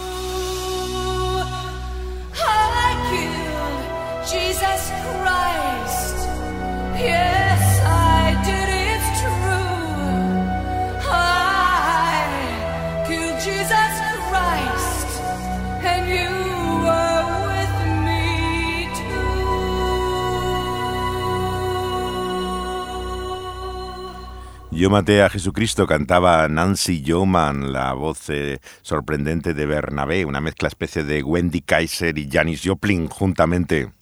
Yo 24.82 24.90
maté 24.90 25.22
a 25.22 25.30
Jesucristo, 25.30 25.86
cantaba 25.86 26.48
Nancy 26.48 27.02
Yeoman, 27.02 27.72
la 27.72 27.92
voz 27.92 28.28
eh, 28.30 28.58
sorprendente 28.82 29.54
de 29.54 29.64
Bernabé, 29.64 30.24
una 30.24 30.40
mezcla 30.40 30.66
especie 30.66 31.04
de 31.04 31.22
Wendy 31.22 31.60
Kaiser 31.60 32.18
y 32.18 32.28
Janis 32.28 32.62
Joplin 32.64 33.06
juntamente. 33.06 33.92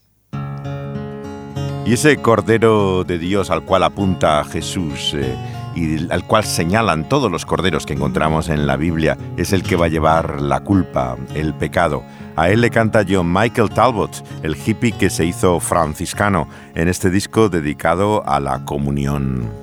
Y 1.84 1.92
ese 1.92 2.16
Cordero 2.16 3.04
de 3.04 3.18
Dios 3.18 3.50
al 3.50 3.66
cual 3.66 3.82
apunta 3.82 4.42
Jesús 4.44 5.12
eh, 5.12 5.36
y 5.76 6.10
al 6.10 6.26
cual 6.26 6.44
señalan 6.44 7.06
todos 7.10 7.30
los 7.30 7.44
corderos 7.44 7.84
que 7.84 7.92
encontramos 7.92 8.48
en 8.48 8.66
la 8.66 8.78
Biblia, 8.78 9.18
es 9.36 9.52
el 9.52 9.62
que 9.62 9.76
va 9.76 9.84
a 9.84 9.90
llevar 9.90 10.40
la 10.40 10.60
culpa, 10.60 11.18
el 11.34 11.52
pecado. 11.52 12.02
A 12.36 12.48
él 12.48 12.62
le 12.62 12.70
canta 12.70 13.04
John 13.06 13.30
Michael 13.30 13.68
Talbot, 13.68 14.24
el 14.42 14.56
hippie 14.56 14.92
que 14.92 15.10
se 15.10 15.26
hizo 15.26 15.60
franciscano 15.60 16.48
en 16.74 16.88
este 16.88 17.10
disco 17.10 17.50
dedicado 17.50 18.26
a 18.26 18.40
la 18.40 18.64
comunión. 18.64 19.59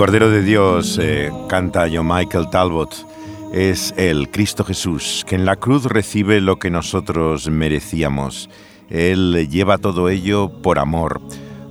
Cordero 0.00 0.30
de 0.30 0.40
Dios, 0.40 0.98
eh, 0.98 1.30
canta 1.46 1.86
John 1.92 2.08
Michael 2.08 2.48
Talbot, 2.48 3.06
es 3.52 3.92
el 3.98 4.30
Cristo 4.30 4.64
Jesús, 4.64 5.26
que 5.28 5.34
en 5.34 5.44
la 5.44 5.56
cruz 5.56 5.84
recibe 5.84 6.40
lo 6.40 6.58
que 6.58 6.70
nosotros 6.70 7.50
merecíamos. 7.50 8.48
Él 8.88 9.46
lleva 9.50 9.76
todo 9.76 10.08
ello 10.08 10.48
por 10.62 10.78
amor, 10.78 11.20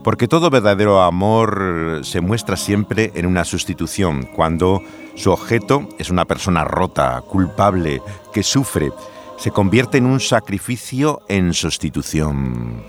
porque 0.04 0.28
todo 0.28 0.52
verdadero 0.52 1.02
amor 1.02 2.02
se 2.04 2.22
muestra 2.22 2.56
siempre 2.56 3.12
en 3.16 3.26
una 3.26 3.46
sustitución, 3.46 4.30
cuando 4.36 4.84
su 5.16 5.32
objeto 5.32 5.90
es 5.98 6.12
una 6.12 6.26
persona 6.26 6.64
rota, 6.64 7.24
culpable, 7.28 8.00
que 8.32 8.44
sufre, 8.44 8.92
se 9.40 9.50
convierte 9.50 9.98
en 9.98 10.06
un 10.06 10.20
sacrificio 10.20 11.24
en 11.30 11.52
sustitución. 11.56 12.84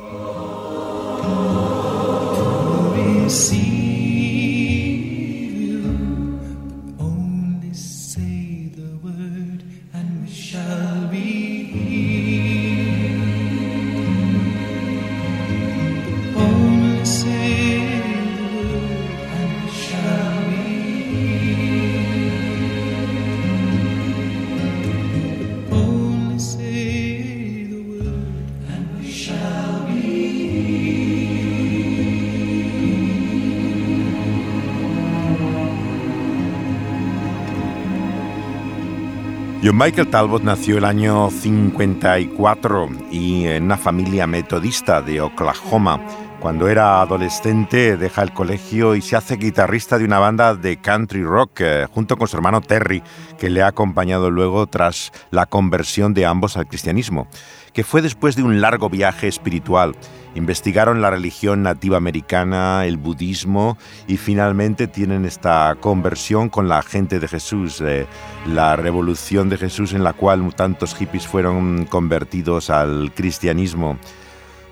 Michael 39.72 40.08
Talbot 40.08 40.42
nació 40.42 40.78
el 40.78 40.84
año 40.84 41.30
54 41.30 42.88
y 43.10 43.46
en 43.46 43.64
una 43.64 43.76
familia 43.76 44.26
metodista 44.26 45.00
de 45.00 45.20
Oklahoma. 45.20 46.00
Cuando 46.40 46.68
era 46.68 47.02
adolescente 47.02 47.98
deja 47.98 48.22
el 48.22 48.32
colegio 48.32 48.96
y 48.96 49.02
se 49.02 49.14
hace 49.14 49.36
guitarrista 49.36 49.98
de 49.98 50.06
una 50.06 50.18
banda 50.18 50.54
de 50.54 50.78
country 50.78 51.22
rock 51.22 51.60
eh, 51.60 51.86
junto 51.92 52.16
con 52.16 52.28
su 52.28 52.36
hermano 52.36 52.62
Terry, 52.62 53.02
que 53.38 53.50
le 53.50 53.62
ha 53.62 53.66
acompañado 53.66 54.30
luego 54.30 54.66
tras 54.66 55.12
la 55.30 55.44
conversión 55.44 56.14
de 56.14 56.24
ambos 56.24 56.56
al 56.56 56.66
cristianismo, 56.66 57.28
que 57.74 57.84
fue 57.84 58.00
después 58.00 58.36
de 58.36 58.42
un 58.42 58.62
largo 58.62 58.88
viaje 58.88 59.28
espiritual 59.28 59.94
investigaron 60.34 61.00
la 61.00 61.10
religión 61.10 61.62
nativa 61.62 61.96
americana, 61.96 62.86
el 62.86 62.96
budismo 62.96 63.76
y 64.06 64.16
finalmente 64.16 64.86
tienen 64.86 65.24
esta 65.24 65.76
conversión 65.80 66.48
con 66.48 66.68
la 66.68 66.82
gente 66.82 67.18
de 67.18 67.28
Jesús, 67.28 67.80
eh, 67.80 68.06
la 68.46 68.76
revolución 68.76 69.48
de 69.48 69.58
Jesús 69.58 69.92
en 69.92 70.04
la 70.04 70.12
cual 70.12 70.54
tantos 70.54 70.94
hippies 70.94 71.26
fueron 71.26 71.86
convertidos 71.86 72.70
al 72.70 73.12
cristianismo. 73.14 73.98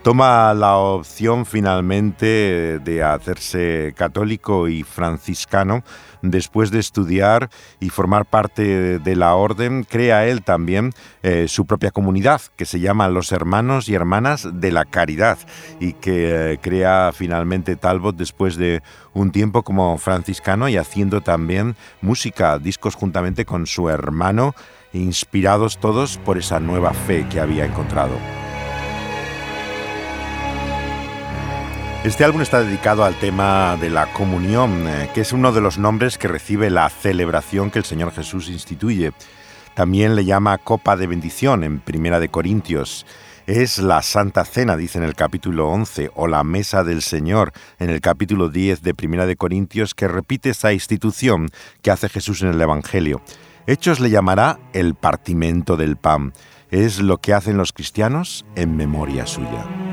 Toma 0.03 0.55
la 0.55 0.77
opción 0.77 1.45
finalmente 1.45 2.79
de 2.79 3.03
hacerse 3.03 3.93
católico 3.97 4.69
y 4.69 4.85
franciscano 4.85 5.83
después 6.23 6.71
de 6.71 6.79
estudiar 6.79 7.51
y 7.81 7.91
formar 7.91 8.25
parte 8.25 8.99
de 8.99 9.17
la 9.17 9.35
orden, 9.35 9.85
crea 9.85 10.27
él 10.27 10.43
también 10.43 10.93
eh, 11.23 11.47
su 11.49 11.67
propia 11.67 11.91
comunidad 11.91 12.41
que 12.57 12.65
se 12.65 12.81
llama 12.81 13.09
Los 13.09 13.33
Hermanos 13.33 13.89
y 13.89 13.95
Hermanas 13.95 14.49
de 14.53 14.73
la 14.73 14.85
Caridad 14.85 15.39
y 15.81 15.95
que 15.95 16.53
eh, 16.53 16.59
crea 16.59 17.11
finalmente 17.13 17.77
Talbot 17.77 18.17
después 18.17 18.57
de 18.57 18.83
un 19.15 19.33
tiempo 19.33 19.63
como 19.63 19.99
franciscano 19.99 20.69
y 20.69 20.77
haciendo 20.77 21.21
también 21.21 21.77
música, 22.01 22.59
discos 22.59 22.95
juntamente 22.95 23.45
con 23.45 23.67
su 23.67 23.89
hermano, 23.89 24.55
inspirados 24.93 25.79
todos 25.79 26.19
por 26.19 26.39
esa 26.39 26.61
nueva 26.61 26.93
fe 26.95 27.27
que 27.29 27.41
había 27.41 27.65
encontrado. 27.65 28.38
Este 32.05 32.25
álbum 32.25 32.43
está 32.43 32.63
dedicado 32.63 33.05
al 33.05 33.17
tema 33.17 33.77
de 33.77 33.91
la 33.91 34.13
comunión, 34.13 34.87
eh, 34.87 35.11
que 35.13 35.23
es 35.23 35.33
uno 35.33 35.51
de 35.51 35.61
los 35.61 35.79
nombres 35.79 36.17
que 36.17 36.29
recibe 36.29 36.71
la 36.71 36.89
celebración 36.89 37.73
que 37.73 37.81
el 37.81 37.85
Señor 37.85 38.13
Jesús 38.13 38.49
instituye. 38.49 39.13
También 39.75 40.15
le 40.15 40.25
llama 40.25 40.59
copa 40.59 40.97
de 40.97 41.09
bendición 41.09 41.65
en 41.65 41.81
Primera 41.81 42.21
de 42.21 42.29
Corintios. 42.29 43.05
Es 43.49 43.79
la 43.79 44.03
Santa 44.03 44.45
Cena, 44.45 44.77
dice 44.77 44.99
en 44.99 45.05
el 45.05 45.17
capítulo 45.17 45.69
11, 45.71 46.13
o 46.15 46.29
la 46.29 46.45
Mesa 46.45 46.85
del 46.85 47.03
Señor 47.03 47.53
en 47.81 47.91
el 47.91 48.01
capítulo 48.01 48.49
10 48.49 48.83
de 48.83 48.95
Primera 48.95 49.27
de 49.27 49.37
Corintios, 49.37 49.93
que 49.95 50.07
repite 50.07 50.51
esa 50.51 50.73
institución 50.73 51.49
que 51.83 51.91
hace 51.91 52.09
Jesús 52.09 52.43
en 52.43 52.51
el 52.51 52.61
Evangelio. 52.61 53.23
Hechos 53.67 53.99
le 53.99 54.11
llamará 54.11 54.61
el 54.73 54.95
partimento 54.95 55.77
del 55.77 55.97
pan. 55.97 56.33
Es 56.71 57.01
lo 57.01 57.19
que 57.19 57.35
hacen 57.35 57.57
los 57.57 57.73
cristianos 57.73 58.47
en 58.55 58.77
memoria 58.77 59.27
suya. 59.27 59.88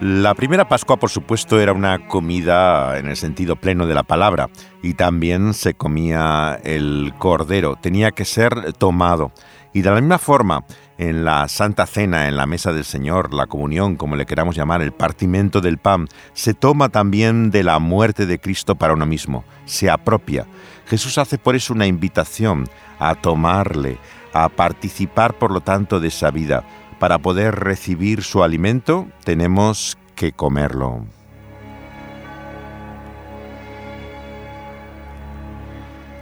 La 0.00 0.34
primera 0.34 0.66
Pascua, 0.66 0.96
por 0.96 1.10
supuesto, 1.10 1.60
era 1.60 1.74
una 1.74 2.08
comida 2.08 2.98
en 2.98 3.06
el 3.06 3.18
sentido 3.18 3.56
pleno 3.56 3.86
de 3.86 3.92
la 3.92 4.02
palabra 4.02 4.48
y 4.82 4.94
también 4.94 5.52
se 5.52 5.74
comía 5.74 6.58
el 6.64 7.12
cordero, 7.18 7.76
tenía 7.76 8.10
que 8.10 8.24
ser 8.24 8.72
tomado. 8.72 9.30
Y 9.74 9.82
de 9.82 9.90
la 9.90 10.00
misma 10.00 10.16
forma, 10.16 10.64
en 10.96 11.26
la 11.26 11.46
Santa 11.48 11.84
Cena, 11.84 12.28
en 12.28 12.38
la 12.38 12.46
mesa 12.46 12.72
del 12.72 12.86
Señor, 12.86 13.34
la 13.34 13.46
comunión, 13.46 13.96
como 13.96 14.16
le 14.16 14.24
queramos 14.24 14.56
llamar, 14.56 14.80
el 14.80 14.92
partimento 14.92 15.60
del 15.60 15.76
pan, 15.76 16.08
se 16.32 16.54
toma 16.54 16.88
también 16.88 17.50
de 17.50 17.62
la 17.62 17.78
muerte 17.78 18.24
de 18.24 18.38
Cristo 18.38 18.76
para 18.76 18.94
uno 18.94 19.04
mismo, 19.04 19.44
se 19.66 19.90
apropia. 19.90 20.46
Jesús 20.86 21.18
hace 21.18 21.36
por 21.36 21.56
eso 21.56 21.74
una 21.74 21.86
invitación 21.86 22.66
a 22.98 23.16
tomarle, 23.16 23.98
a 24.32 24.48
participar 24.48 25.34
por 25.34 25.50
lo 25.50 25.60
tanto 25.60 26.00
de 26.00 26.08
esa 26.08 26.30
vida 26.30 26.64
para 27.00 27.18
poder 27.18 27.56
recibir 27.56 28.22
su 28.22 28.44
alimento 28.44 29.08
tenemos 29.24 29.98
que 30.14 30.32
comerlo. 30.32 31.06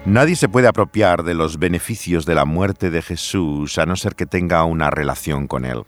Nadie 0.07 0.37
se 0.37 0.49
puede 0.49 0.69
apropiar 0.69 1.25
de 1.25 1.35
los 1.35 1.59
beneficios 1.59 2.25
de 2.25 2.35
la 2.35 2.47
muerte 2.47 2.91
de 2.91 3.03
Jesús 3.03 3.77
a 3.77 3.85
no 3.85 3.97
ser 3.97 4.15
que 4.15 4.25
tenga 4.25 4.65
una 4.65 4.89
relación 4.89 5.49
con 5.49 5.67
Él. 5.67 5.83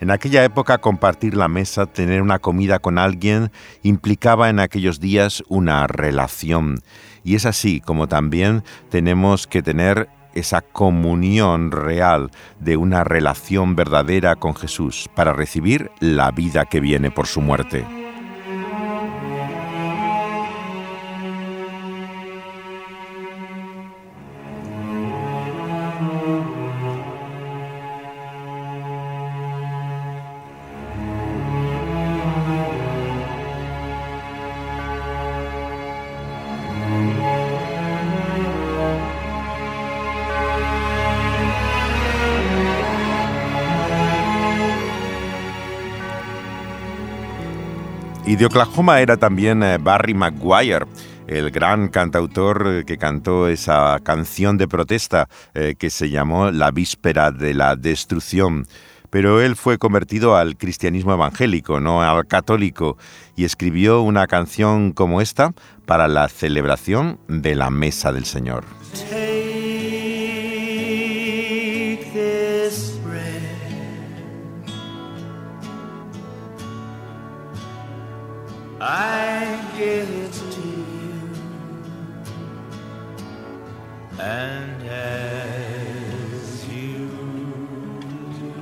En 0.00 0.10
aquella 0.10 0.44
época 0.44 0.78
compartir 0.78 1.36
la 1.36 1.48
mesa, 1.48 1.86
tener 1.86 2.22
una 2.22 2.38
comida 2.38 2.78
con 2.78 2.98
alguien, 2.98 3.50
implicaba 3.82 4.48
en 4.48 4.60
aquellos 4.60 5.00
días 5.00 5.42
una 5.48 5.86
relación. 5.86 6.82
Y 7.24 7.34
es 7.34 7.46
así 7.46 7.80
como 7.80 8.06
también 8.06 8.62
tenemos 8.90 9.46
que 9.46 9.62
tener 9.62 10.08
esa 10.36 10.60
comunión 10.60 11.72
real 11.72 12.30
de 12.60 12.76
una 12.76 13.02
relación 13.04 13.74
verdadera 13.74 14.36
con 14.36 14.54
Jesús 14.54 15.08
para 15.14 15.32
recibir 15.32 15.90
la 16.00 16.30
vida 16.30 16.66
que 16.66 16.80
viene 16.80 17.10
por 17.10 17.26
su 17.26 17.40
muerte. 17.40 18.05
De 48.38 48.44
Oklahoma 48.44 49.00
era 49.00 49.16
también 49.16 49.62
eh, 49.62 49.78
Barry 49.78 50.12
Maguire, 50.12 50.84
el 51.26 51.50
gran 51.50 51.88
cantautor 51.88 52.84
que 52.84 52.98
cantó 52.98 53.48
esa 53.48 53.98
canción 54.02 54.58
de 54.58 54.68
protesta 54.68 55.30
eh, 55.54 55.74
que 55.78 55.88
se 55.88 56.10
llamó 56.10 56.50
La 56.50 56.70
víspera 56.70 57.30
de 57.30 57.54
la 57.54 57.76
destrucción. 57.76 58.66
Pero 59.08 59.40
él 59.40 59.56
fue 59.56 59.78
convertido 59.78 60.36
al 60.36 60.58
cristianismo 60.58 61.14
evangélico, 61.14 61.80
no 61.80 62.02
al 62.02 62.26
católico, 62.26 62.98
y 63.36 63.44
escribió 63.44 64.02
una 64.02 64.26
canción 64.26 64.92
como 64.92 65.22
esta 65.22 65.54
para 65.86 66.06
la 66.06 66.28
celebración 66.28 67.18
de 67.28 67.54
la 67.54 67.70
mesa 67.70 68.12
del 68.12 68.26
Señor. 68.26 68.64
I 78.78 79.58
give 79.76 80.10
it 80.10 80.32
to 80.32 80.60
you. 80.60 81.30
And 84.20 84.82
as 84.82 86.68
you 86.68 87.08
do, 88.38 88.52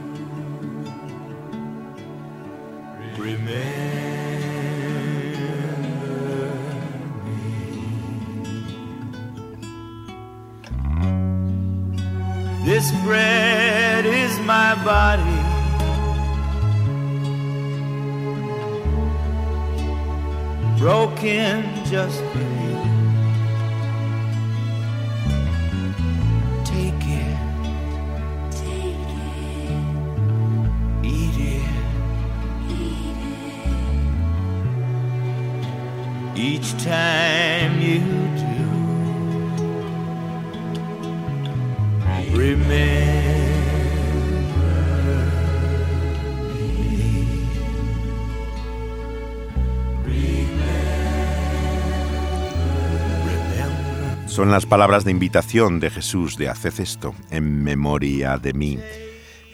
remember 3.19 3.43
me. 3.45 3.63
This 12.65 12.91
bread 13.03 13.34
can 21.25 21.85
just 21.87 22.21
believe. 22.35 22.64
Son 54.35 54.51
las 54.51 54.67
palabras 54.67 55.05
de 55.05 55.13
invitación 55.13 55.79
de 55.79 55.91
Jesús 55.91 56.37
de 56.37 56.49
haced 56.49 56.81
esto 56.81 57.15
en 57.31 57.63
memoria 57.63 58.37
de 58.37 58.53
mí. 58.53 58.81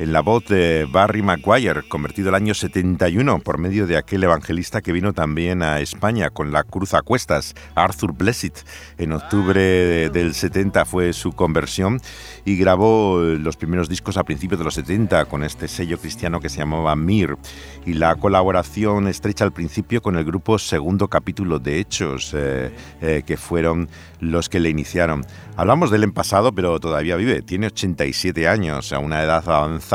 En 0.01 0.15
la 0.15 0.23
voz 0.23 0.47
de 0.47 0.89
Barry 0.91 1.21
Maguire, 1.21 1.83
convertido 1.87 2.31
el 2.31 2.35
año 2.35 2.55
71 2.55 3.41
por 3.41 3.59
medio 3.59 3.87
de 3.87 3.99
aquel 3.99 4.25
evangelista 4.25 4.81
que 4.81 4.93
vino 4.93 5.13
también 5.13 5.63
a 5.63 5.81
España 5.81 6.31
con 6.31 6.53
la 6.53 6.63
cruz 6.63 6.95
a 6.95 7.03
cuestas, 7.03 7.55
Arthur 7.75 8.15
Blessitt. 8.15 8.61
En 8.97 9.13
octubre 9.13 10.09
del 10.09 10.33
70 10.33 10.87
fue 10.87 11.13
su 11.13 11.33
conversión 11.33 12.01
y 12.47 12.57
grabó 12.57 13.21
los 13.21 13.59
primeros 13.59 13.91
discos 13.91 14.17
a 14.17 14.25
principios 14.25 14.59
de 14.59 14.65
los 14.65 14.73
70 14.73 15.27
con 15.27 15.45
este 15.45 15.69
sello 15.69 15.99
cristiano 15.99 16.41
que 16.41 16.49
se 16.49 16.61
llamaba 16.61 16.97
Mir 16.97 17.37
y 17.85 17.93
la 17.93 18.17
colaboración 18.17 19.07
estrecha 19.07 19.45
al 19.45 19.53
principio 19.53 20.01
con 20.01 20.17
el 20.17 20.25
grupo 20.25 20.59
Segundo 20.59 21.09
Capítulo 21.09 21.59
de 21.59 21.79
Hechos, 21.79 22.33
eh, 22.35 22.73
eh, 23.03 23.23
que 23.27 23.37
fueron 23.37 23.91
los 24.19 24.49
que 24.49 24.61
le 24.61 24.71
iniciaron. 24.71 25.27
Hablamos 25.57 25.91
de 25.91 25.99
él 25.99 26.05
en 26.05 26.13
pasado, 26.13 26.53
pero 26.53 26.81
todavía 26.81 27.17
vive, 27.17 27.43
tiene 27.43 27.67
87 27.67 28.49
años, 28.49 28.95
a 28.95 28.99
una 28.99 29.23
edad 29.23 29.47
avanzada 29.47 29.90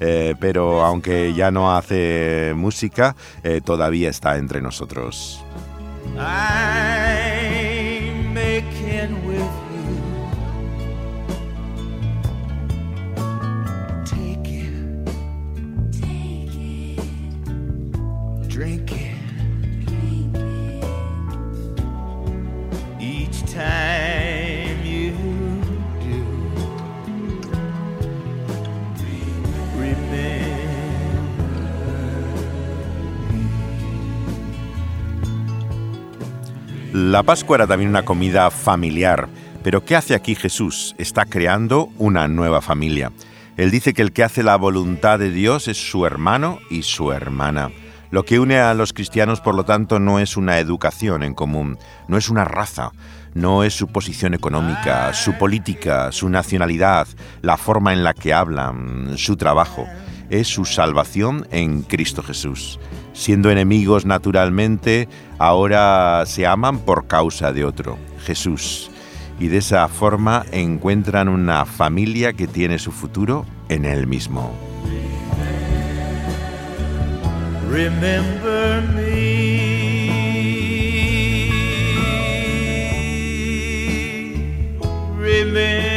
eh, 0.00 0.34
pero 0.38 0.82
aunque 0.82 1.34
ya 1.34 1.50
no 1.50 1.74
hace 1.76 2.52
música, 2.56 3.16
eh, 3.42 3.60
todavía 3.60 4.08
está 4.08 4.36
entre 4.36 4.60
nosotros. 4.60 5.44
La 36.92 37.22
Pascua 37.22 37.56
era 37.56 37.66
también 37.66 37.88
una 37.88 38.04
comida 38.04 38.50
familiar, 38.50 39.30
pero 39.62 39.82
¿qué 39.82 39.96
hace 39.96 40.14
aquí 40.14 40.34
Jesús? 40.34 40.94
Está 40.98 41.24
creando 41.24 41.88
una 41.96 42.28
nueva 42.28 42.60
familia. 42.60 43.12
Él 43.56 43.70
dice 43.70 43.94
que 43.94 44.02
el 44.02 44.12
que 44.12 44.22
hace 44.22 44.42
la 44.42 44.56
voluntad 44.56 45.18
de 45.18 45.30
Dios 45.30 45.68
es 45.68 45.78
su 45.78 46.04
hermano 46.04 46.58
y 46.68 46.82
su 46.82 47.10
hermana. 47.10 47.70
Lo 48.10 48.26
que 48.26 48.38
une 48.38 48.58
a 48.58 48.74
los 48.74 48.92
cristianos, 48.92 49.40
por 49.40 49.54
lo 49.54 49.64
tanto, 49.64 50.00
no 50.00 50.18
es 50.18 50.36
una 50.36 50.58
educación 50.58 51.22
en 51.22 51.32
común, 51.32 51.78
no 52.08 52.18
es 52.18 52.28
una 52.28 52.44
raza, 52.44 52.90
no 53.32 53.64
es 53.64 53.72
su 53.72 53.86
posición 53.86 54.34
económica, 54.34 55.14
su 55.14 55.38
política, 55.38 56.12
su 56.12 56.28
nacionalidad, 56.28 57.08
la 57.40 57.56
forma 57.56 57.94
en 57.94 58.04
la 58.04 58.12
que 58.12 58.34
hablan, 58.34 59.16
su 59.16 59.38
trabajo. 59.38 59.86
Es 60.28 60.48
su 60.48 60.66
salvación 60.66 61.48
en 61.52 61.84
Cristo 61.84 62.22
Jesús 62.22 62.78
siendo 63.12 63.50
enemigos 63.50 64.06
naturalmente, 64.06 65.08
ahora 65.38 66.24
se 66.26 66.46
aman 66.46 66.78
por 66.78 67.06
causa 67.06 67.52
de 67.52 67.64
otro, 67.64 67.98
Jesús. 68.24 68.90
Y 69.38 69.48
de 69.48 69.58
esa 69.58 69.88
forma 69.88 70.44
encuentran 70.52 71.28
una 71.28 71.64
familia 71.64 72.32
que 72.32 72.46
tiene 72.46 72.78
su 72.78 72.92
futuro 72.92 73.44
en 73.68 73.84
él 73.84 74.06
mismo. 74.06 74.52
Remember 77.70 78.82
me. 85.52 85.91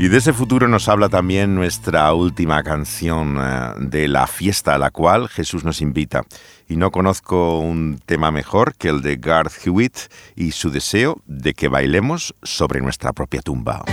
Y 0.00 0.08
de 0.08 0.16
ese 0.16 0.32
futuro 0.32 0.66
nos 0.66 0.88
habla 0.88 1.10
también 1.10 1.54
nuestra 1.54 2.14
última 2.14 2.62
canción 2.62 3.36
eh, 3.38 3.74
de 3.80 4.08
la 4.08 4.26
fiesta 4.26 4.74
a 4.74 4.78
la 4.78 4.90
cual 4.90 5.28
Jesús 5.28 5.62
nos 5.62 5.82
invita. 5.82 6.22
Y 6.70 6.76
no 6.76 6.90
conozco 6.90 7.58
un 7.58 8.00
tema 8.06 8.30
mejor 8.30 8.74
que 8.76 8.88
el 8.88 9.02
de 9.02 9.16
Garth 9.16 9.52
Hewitt 9.66 9.98
y 10.36 10.52
su 10.52 10.70
deseo 10.70 11.20
de 11.26 11.52
que 11.52 11.68
bailemos 11.68 12.34
sobre 12.42 12.80
nuestra 12.80 13.12
propia 13.12 13.42
tumba. 13.42 13.84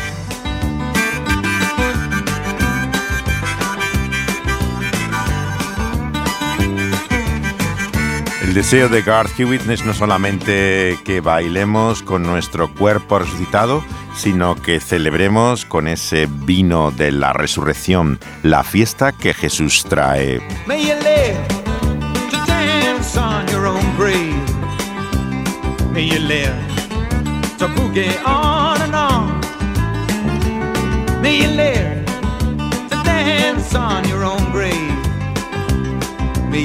Deseo 8.57 8.89
de 8.89 9.03
Garth 9.03 9.39
Hewitt 9.39 9.69
es 9.69 9.85
no 9.85 9.93
solamente 9.93 10.97
que 11.05 11.21
bailemos 11.21 12.01
con 12.01 12.23
nuestro 12.23 12.73
cuerpo 12.73 13.19
resucitado, 13.19 13.83
sino 14.15 14.55
que 14.55 14.79
celebremos 14.79 15.63
con 15.63 15.87
ese 15.87 16.27
vino 16.27 16.89
de 16.89 17.11
la 17.11 17.33
resurrección 17.33 18.19
la 18.41 18.63
fiesta 18.63 19.11
que 19.11 19.35
Jesús 19.35 19.85
trae. 19.87 20.41
May 20.65 20.87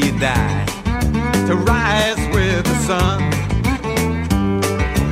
you 0.00 0.18
die 0.18 0.81
to 1.46 1.56
rise 1.56 2.18
with 2.34 2.64
the 2.64 2.78
sun. 2.86 3.20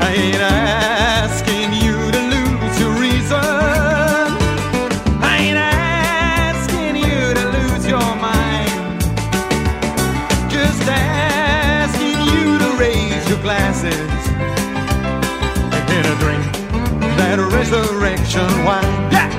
I 0.01 0.13
ain't 0.15 0.37
asking 0.37 1.73
you 1.73 1.97
to 2.15 2.21
lose 2.35 2.81
your 2.81 2.93
reason. 3.05 3.45
I 5.23 5.37
ain't 5.47 5.59
asking 5.59 6.97
you 6.97 7.35
to 7.39 7.45
lose 7.57 7.87
your 7.87 8.11
mind. 8.17 9.01
Just 10.51 10.83
asking 10.89 12.21
you 12.33 12.59
to 12.59 12.69
raise 12.79 13.29
your 13.29 13.41
glasses 13.43 14.11
and 15.97 16.07
a 16.07 16.17
drink 16.23 16.45
that 17.19 17.39
resurrection 17.53 18.65
wine. 18.65 19.13
Yeah! 19.13 19.30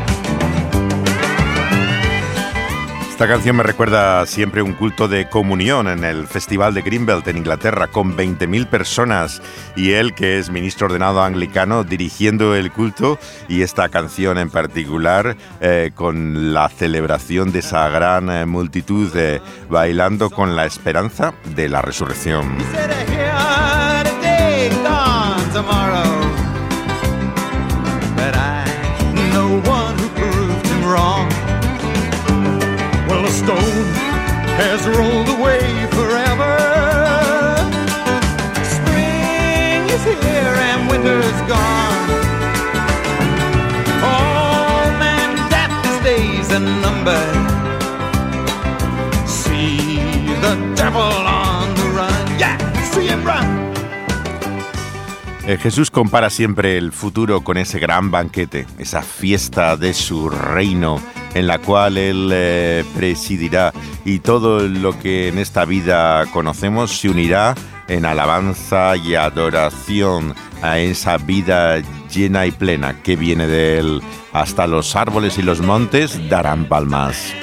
Esta 3.22 3.34
canción 3.34 3.58
me 3.58 3.62
recuerda 3.62 4.26
siempre 4.26 4.64
un 4.64 4.74
culto 4.74 5.08
de 5.08 5.30
comunión 5.30 5.88
en 5.88 6.04
el 6.04 6.26
Festival 6.26 6.74
de 6.74 6.82
Greenbelt 6.82 7.28
en 7.28 7.38
Inglaterra 7.38 7.86
con 7.86 8.18
20.000 8.18 8.66
personas 8.66 9.44
y 9.76 9.92
él, 9.92 10.16
que 10.16 10.40
es 10.40 10.50
ministro 10.50 10.88
ordenado 10.88 11.22
anglicano, 11.22 11.84
dirigiendo 11.84 12.56
el 12.56 12.72
culto 12.72 13.20
y 13.48 13.62
esta 13.62 13.90
canción 13.90 14.40
en 14.40 14.50
particular 14.50 15.38
eh, 15.60 15.92
con 15.94 16.52
la 16.56 16.68
celebración 16.70 17.52
de 17.52 17.60
esa 17.60 17.88
gran 17.90 18.32
eh, 18.32 18.48
multitud 18.48 19.16
eh, 19.16 19.40
bailando 19.70 20.32
con 20.32 20.56
la 20.56 20.66
esperanza 20.66 21.36
de 21.56 21.70
la 21.70 21.84
resurrección. 21.84 22.58
Has 34.82 34.98
rolled 34.98 35.30
away 35.30 35.62
forever. 35.92 36.58
Spring 38.64 39.82
is 39.90 40.04
here 40.04 40.56
and 40.70 40.90
winter's 40.90 41.42
gone. 41.48 42.10
Man, 45.00 45.50
death 45.50 45.86
is 45.86 46.04
days 46.04 46.52
and 46.52 46.82
numbered. 46.82 47.38
See 49.28 50.00
the 50.42 50.56
devil 50.76 51.02
on 51.02 51.76
the 51.76 51.88
run. 51.98 52.40
Yeah, 52.40 52.58
see 52.92 53.08
him 53.08 53.24
run. 53.26 53.46
Eh, 55.48 55.58
Jesús 55.58 55.90
compara 55.92 56.30
siempre 56.30 56.78
el 56.78 56.92
futuro 56.92 57.42
con 57.42 57.58
ese 57.58 57.80
gran 57.80 58.12
banquete, 58.12 58.68
esa 58.78 59.02
fiesta 59.02 59.76
de 59.76 59.94
su 59.94 60.30
reino 60.30 61.02
en 61.34 61.48
la 61.48 61.60
cual 61.60 61.98
Él 61.98 62.30
eh, 62.32 62.84
presidirá 62.96 63.74
y 64.06 64.20
todo 64.20 64.68
lo 64.68 64.98
que 65.00 65.28
en 65.28 65.38
esta 65.38 65.66
vida 65.66 66.26
conocemos 66.28 66.92
se 66.92 67.10
unirá 67.10 67.56
en 67.88 68.06
alabanza 68.06 68.96
y 68.96 69.16
adoración 69.16 70.34
a 70.62 70.80
esa 70.80 71.18
vida 71.18 71.82
llena 72.14 72.46
y 72.46 72.52
plena 72.52 73.02
que 73.02 73.16
viene 73.16 73.48
de 73.48 73.80
Él. 73.80 74.02
Hasta 74.34 74.68
los 74.68 74.96
árboles 74.96 75.38
y 75.38 75.42
los 75.42 75.62
montes 75.62 76.30
darán 76.30 76.66
palmas. 76.66 77.34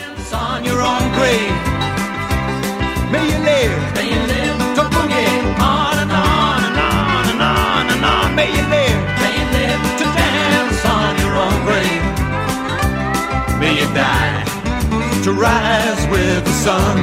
To 15.25 15.33
rise 15.33 16.07
with 16.09 16.45
the 16.45 16.53
sun. 16.53 16.97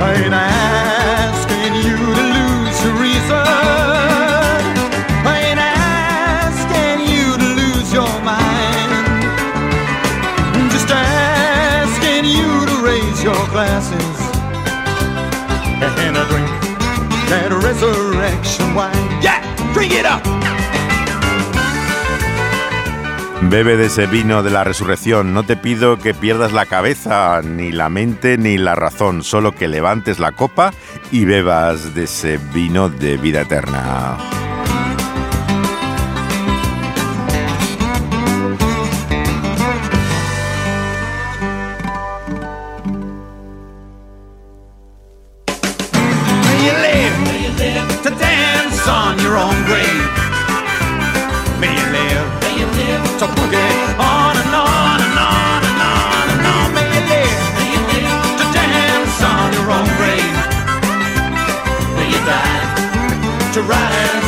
I 0.00 0.14
ain't 0.24 0.32
asking 0.34 1.74
you 1.84 1.96
to 1.96 2.24
lose 2.36 2.78
your 2.84 2.94
reason. 3.00 3.44
I 5.26 5.36
ain't 5.48 5.60
asking 5.60 6.98
you 7.12 7.36
to 7.42 7.48
lose 7.60 7.92
your 7.92 8.14
mind. 8.22 8.90
Just 10.72 10.88
asking 10.88 12.24
you 12.24 12.48
to 12.70 12.76
raise 12.82 13.22
your 13.22 13.42
glasses 13.48 14.18
and 16.04 16.16
a 16.16 16.24
drink 16.28 16.48
that 17.28 17.52
resurrection 17.62 18.74
wine. 18.74 18.94
Yeah, 19.22 19.40
drink 19.74 19.92
it 19.92 20.06
up. 20.06 20.24
Bebe 23.42 23.76
de 23.76 23.86
ese 23.86 24.06
vino 24.06 24.42
de 24.42 24.50
la 24.50 24.64
resurrección. 24.64 25.34
No 25.34 25.42
te 25.42 25.56
pido 25.56 25.98
que 25.98 26.14
pierdas 26.14 26.52
la 26.52 26.66
cabeza, 26.66 27.40
ni 27.42 27.72
la 27.72 27.88
mente, 27.88 28.38
ni 28.38 28.58
la 28.58 28.74
razón. 28.74 29.22
Solo 29.22 29.52
que 29.52 29.68
levantes 29.68 30.18
la 30.18 30.32
copa 30.32 30.72
y 31.10 31.24
bebas 31.24 31.94
de 31.94 32.04
ese 32.04 32.38
vino 32.52 32.88
de 32.88 33.16
vida 33.16 33.42
eterna. 33.42 34.43
To 53.18 53.26
boogie 53.26 53.98
on 53.98 54.36
and 54.36 54.54
on 54.54 55.00
and 55.06 55.18
on 55.18 55.60
and 55.68 55.80
on 55.80 56.26
and 56.34 56.46
on. 56.54 56.74
May 56.74 56.86
you 56.90 57.02
live 57.12 57.40
to 58.38 58.44
dance 58.52 59.22
on 59.22 59.52
your 59.52 59.70
own 59.70 59.88
grave. 59.98 60.34
May 61.96 62.08
you 62.10 62.20
die 62.26 63.52
to 63.52 63.62
rise 63.62 64.23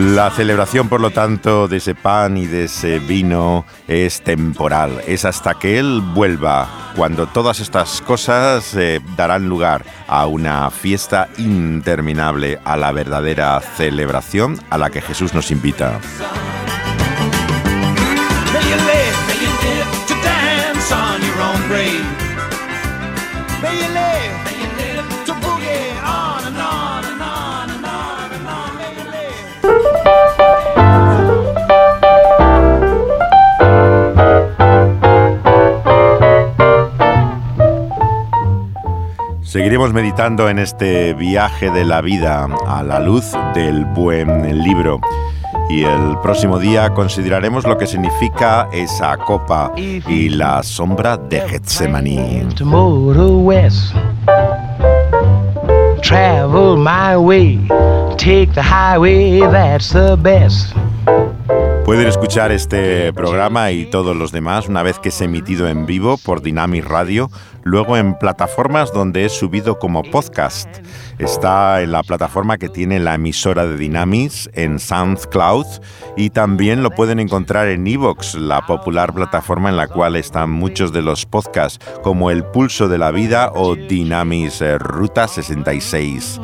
La 0.00 0.30
celebración, 0.30 0.88
por 0.88 1.02
lo 1.02 1.10
tanto, 1.10 1.68
de 1.68 1.76
ese 1.76 1.94
pan 1.94 2.38
y 2.38 2.46
de 2.46 2.64
ese 2.64 3.00
vino 3.00 3.66
es 3.86 4.22
temporal. 4.22 5.02
Es 5.06 5.26
hasta 5.26 5.52
que 5.56 5.78
Él 5.78 6.00
vuelva, 6.00 6.92
cuando 6.96 7.26
todas 7.26 7.60
estas 7.60 8.00
cosas 8.00 8.74
eh, 8.76 9.02
darán 9.14 9.46
lugar 9.46 9.84
a 10.08 10.26
una 10.26 10.70
fiesta 10.70 11.28
interminable, 11.36 12.58
a 12.64 12.78
la 12.78 12.92
verdadera 12.92 13.60
celebración 13.60 14.58
a 14.70 14.78
la 14.78 14.88
que 14.88 15.02
Jesús 15.02 15.34
nos 15.34 15.50
invita. 15.50 16.00
Seguiremos 39.50 39.92
meditando 39.92 40.48
en 40.48 40.60
este 40.60 41.12
viaje 41.12 41.72
de 41.72 41.84
la 41.84 42.00
vida 42.02 42.46
a 42.68 42.84
la 42.84 43.00
luz 43.00 43.32
del 43.52 43.84
buen 43.84 44.62
libro. 44.62 45.00
Y 45.68 45.82
el 45.82 46.16
próximo 46.22 46.60
día 46.60 46.90
consideraremos 46.90 47.66
lo 47.66 47.76
que 47.76 47.88
significa 47.88 48.68
esa 48.72 49.16
copa 49.16 49.72
y 49.76 50.28
la 50.28 50.62
sombra 50.62 51.16
de 51.16 51.40
Getsemaní. 51.40 52.46
Travel 56.00 56.76
my 56.76 57.16
way, 57.16 57.58
take 58.18 58.52
the 58.54 58.62
highway, 58.62 59.40
that's 59.40 59.90
the 59.92 60.16
best. 60.16 60.76
Pueden 61.90 62.06
escuchar 62.06 62.52
este 62.52 63.12
programa 63.12 63.72
y 63.72 63.84
todos 63.84 64.14
los 64.14 64.30
demás 64.30 64.68
una 64.68 64.84
vez 64.84 65.00
que 65.00 65.08
es 65.08 65.20
emitido 65.20 65.66
en 65.66 65.86
vivo 65.86 66.18
por 66.18 66.40
Dynamic 66.40 66.84
Radio, 66.84 67.32
luego 67.64 67.96
en 67.96 68.16
plataformas 68.16 68.92
donde 68.92 69.24
es 69.24 69.32
subido 69.32 69.80
como 69.80 70.04
podcast. 70.04 70.68
Está 71.18 71.82
en 71.82 71.90
la 71.90 72.04
plataforma 72.04 72.58
que 72.58 72.68
tiene 72.68 73.00
la 73.00 73.16
emisora 73.16 73.66
de 73.66 73.76
Dynamis 73.76 74.48
en 74.54 74.78
SoundCloud 74.78 75.66
y 76.16 76.30
también 76.30 76.84
lo 76.84 76.90
pueden 76.92 77.18
encontrar 77.18 77.66
en 77.66 77.84
Evox, 77.84 78.36
la 78.36 78.64
popular 78.64 79.12
plataforma 79.12 79.68
en 79.68 79.76
la 79.76 79.88
cual 79.88 80.14
están 80.14 80.48
muchos 80.48 80.92
de 80.92 81.02
los 81.02 81.26
podcasts 81.26 81.84
como 82.04 82.30
El 82.30 82.44
Pulso 82.44 82.86
de 82.86 82.98
la 82.98 83.10
Vida 83.10 83.50
o 83.52 83.74
Dynamis 83.74 84.62
eh, 84.62 84.78
Ruta 84.78 85.26
66. 85.26 86.40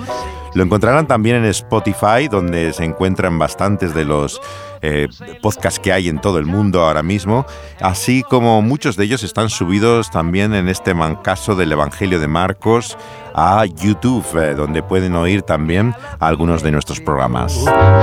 Lo 0.56 0.62
encontrarán 0.62 1.06
también 1.06 1.36
en 1.36 1.44
Spotify, 1.44 2.28
donde 2.30 2.72
se 2.72 2.82
encuentran 2.82 3.38
bastantes 3.38 3.94
de 3.94 4.06
los 4.06 4.40
eh, 4.80 5.06
podcasts 5.42 5.78
que 5.78 5.92
hay 5.92 6.08
en 6.08 6.18
todo 6.18 6.38
el 6.38 6.46
mundo 6.46 6.80
ahora 6.80 7.02
mismo, 7.02 7.44
así 7.82 8.22
como 8.22 8.62
muchos 8.62 8.96
de 8.96 9.04
ellos 9.04 9.22
están 9.22 9.50
subidos 9.50 10.10
también 10.10 10.54
en 10.54 10.70
este 10.70 10.94
mancaso 10.94 11.56
del 11.56 11.72
Evangelio 11.72 12.20
de 12.20 12.28
Marcos 12.28 12.96
a 13.34 13.66
YouTube, 13.66 14.24
eh, 14.34 14.54
donde 14.54 14.82
pueden 14.82 15.14
oír 15.14 15.42
también 15.42 15.94
algunos 16.20 16.62
de 16.62 16.70
nuestros 16.70 17.02
programas. 17.02 17.52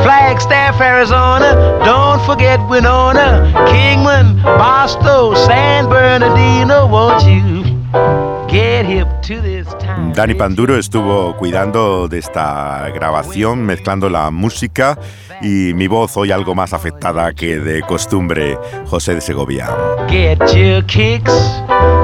Flagstaff, 0.04 0.80
Arizona, 0.80 1.56
don't 1.84 2.22
forget 2.24 2.60
Winona, 2.70 3.52
Kingman, 3.66 4.40
Barstow, 4.44 5.36
San 5.48 5.90
Bernardino, 5.90 6.86
won't 6.86 7.26
you 7.26 7.64
get 8.48 8.86
hip 8.86 9.08
to 9.24 9.42
time? 9.42 9.53
Dani 10.14 10.36
Panduro 10.36 10.78
estuvo 10.78 11.36
cuidando 11.38 12.08
de 12.08 12.20
esta 12.20 12.90
grabación, 12.94 13.66
mezclando 13.66 14.10
la 14.10 14.32
música 14.32 14.98
y 15.42 15.74
mi 15.74 15.88
voz 15.88 16.16
hoy 16.18 16.32
algo 16.32 16.56
más 16.56 16.74
afectada 16.74 17.34
que 17.34 17.60
de 17.60 17.82
costumbre, 17.82 18.58
José 18.86 19.16
de 19.16 19.22
Segovia. 19.22 19.70
Get 20.10 20.40
your 20.54 20.86
kicks 20.86 21.34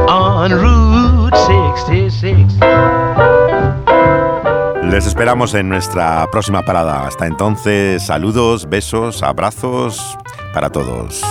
on 0.07 0.51
Route 0.51 1.37
66. 1.81 2.59
Les 4.83 5.05
esperamos 5.05 5.53
en 5.53 5.69
nuestra 5.69 6.25
próxima 6.31 6.63
parada. 6.63 7.05
Hasta 7.05 7.27
entonces, 7.27 8.03
saludos, 8.03 8.67
besos, 8.67 9.21
abrazos 9.21 10.17
para 10.51 10.71
todos. 10.71 11.23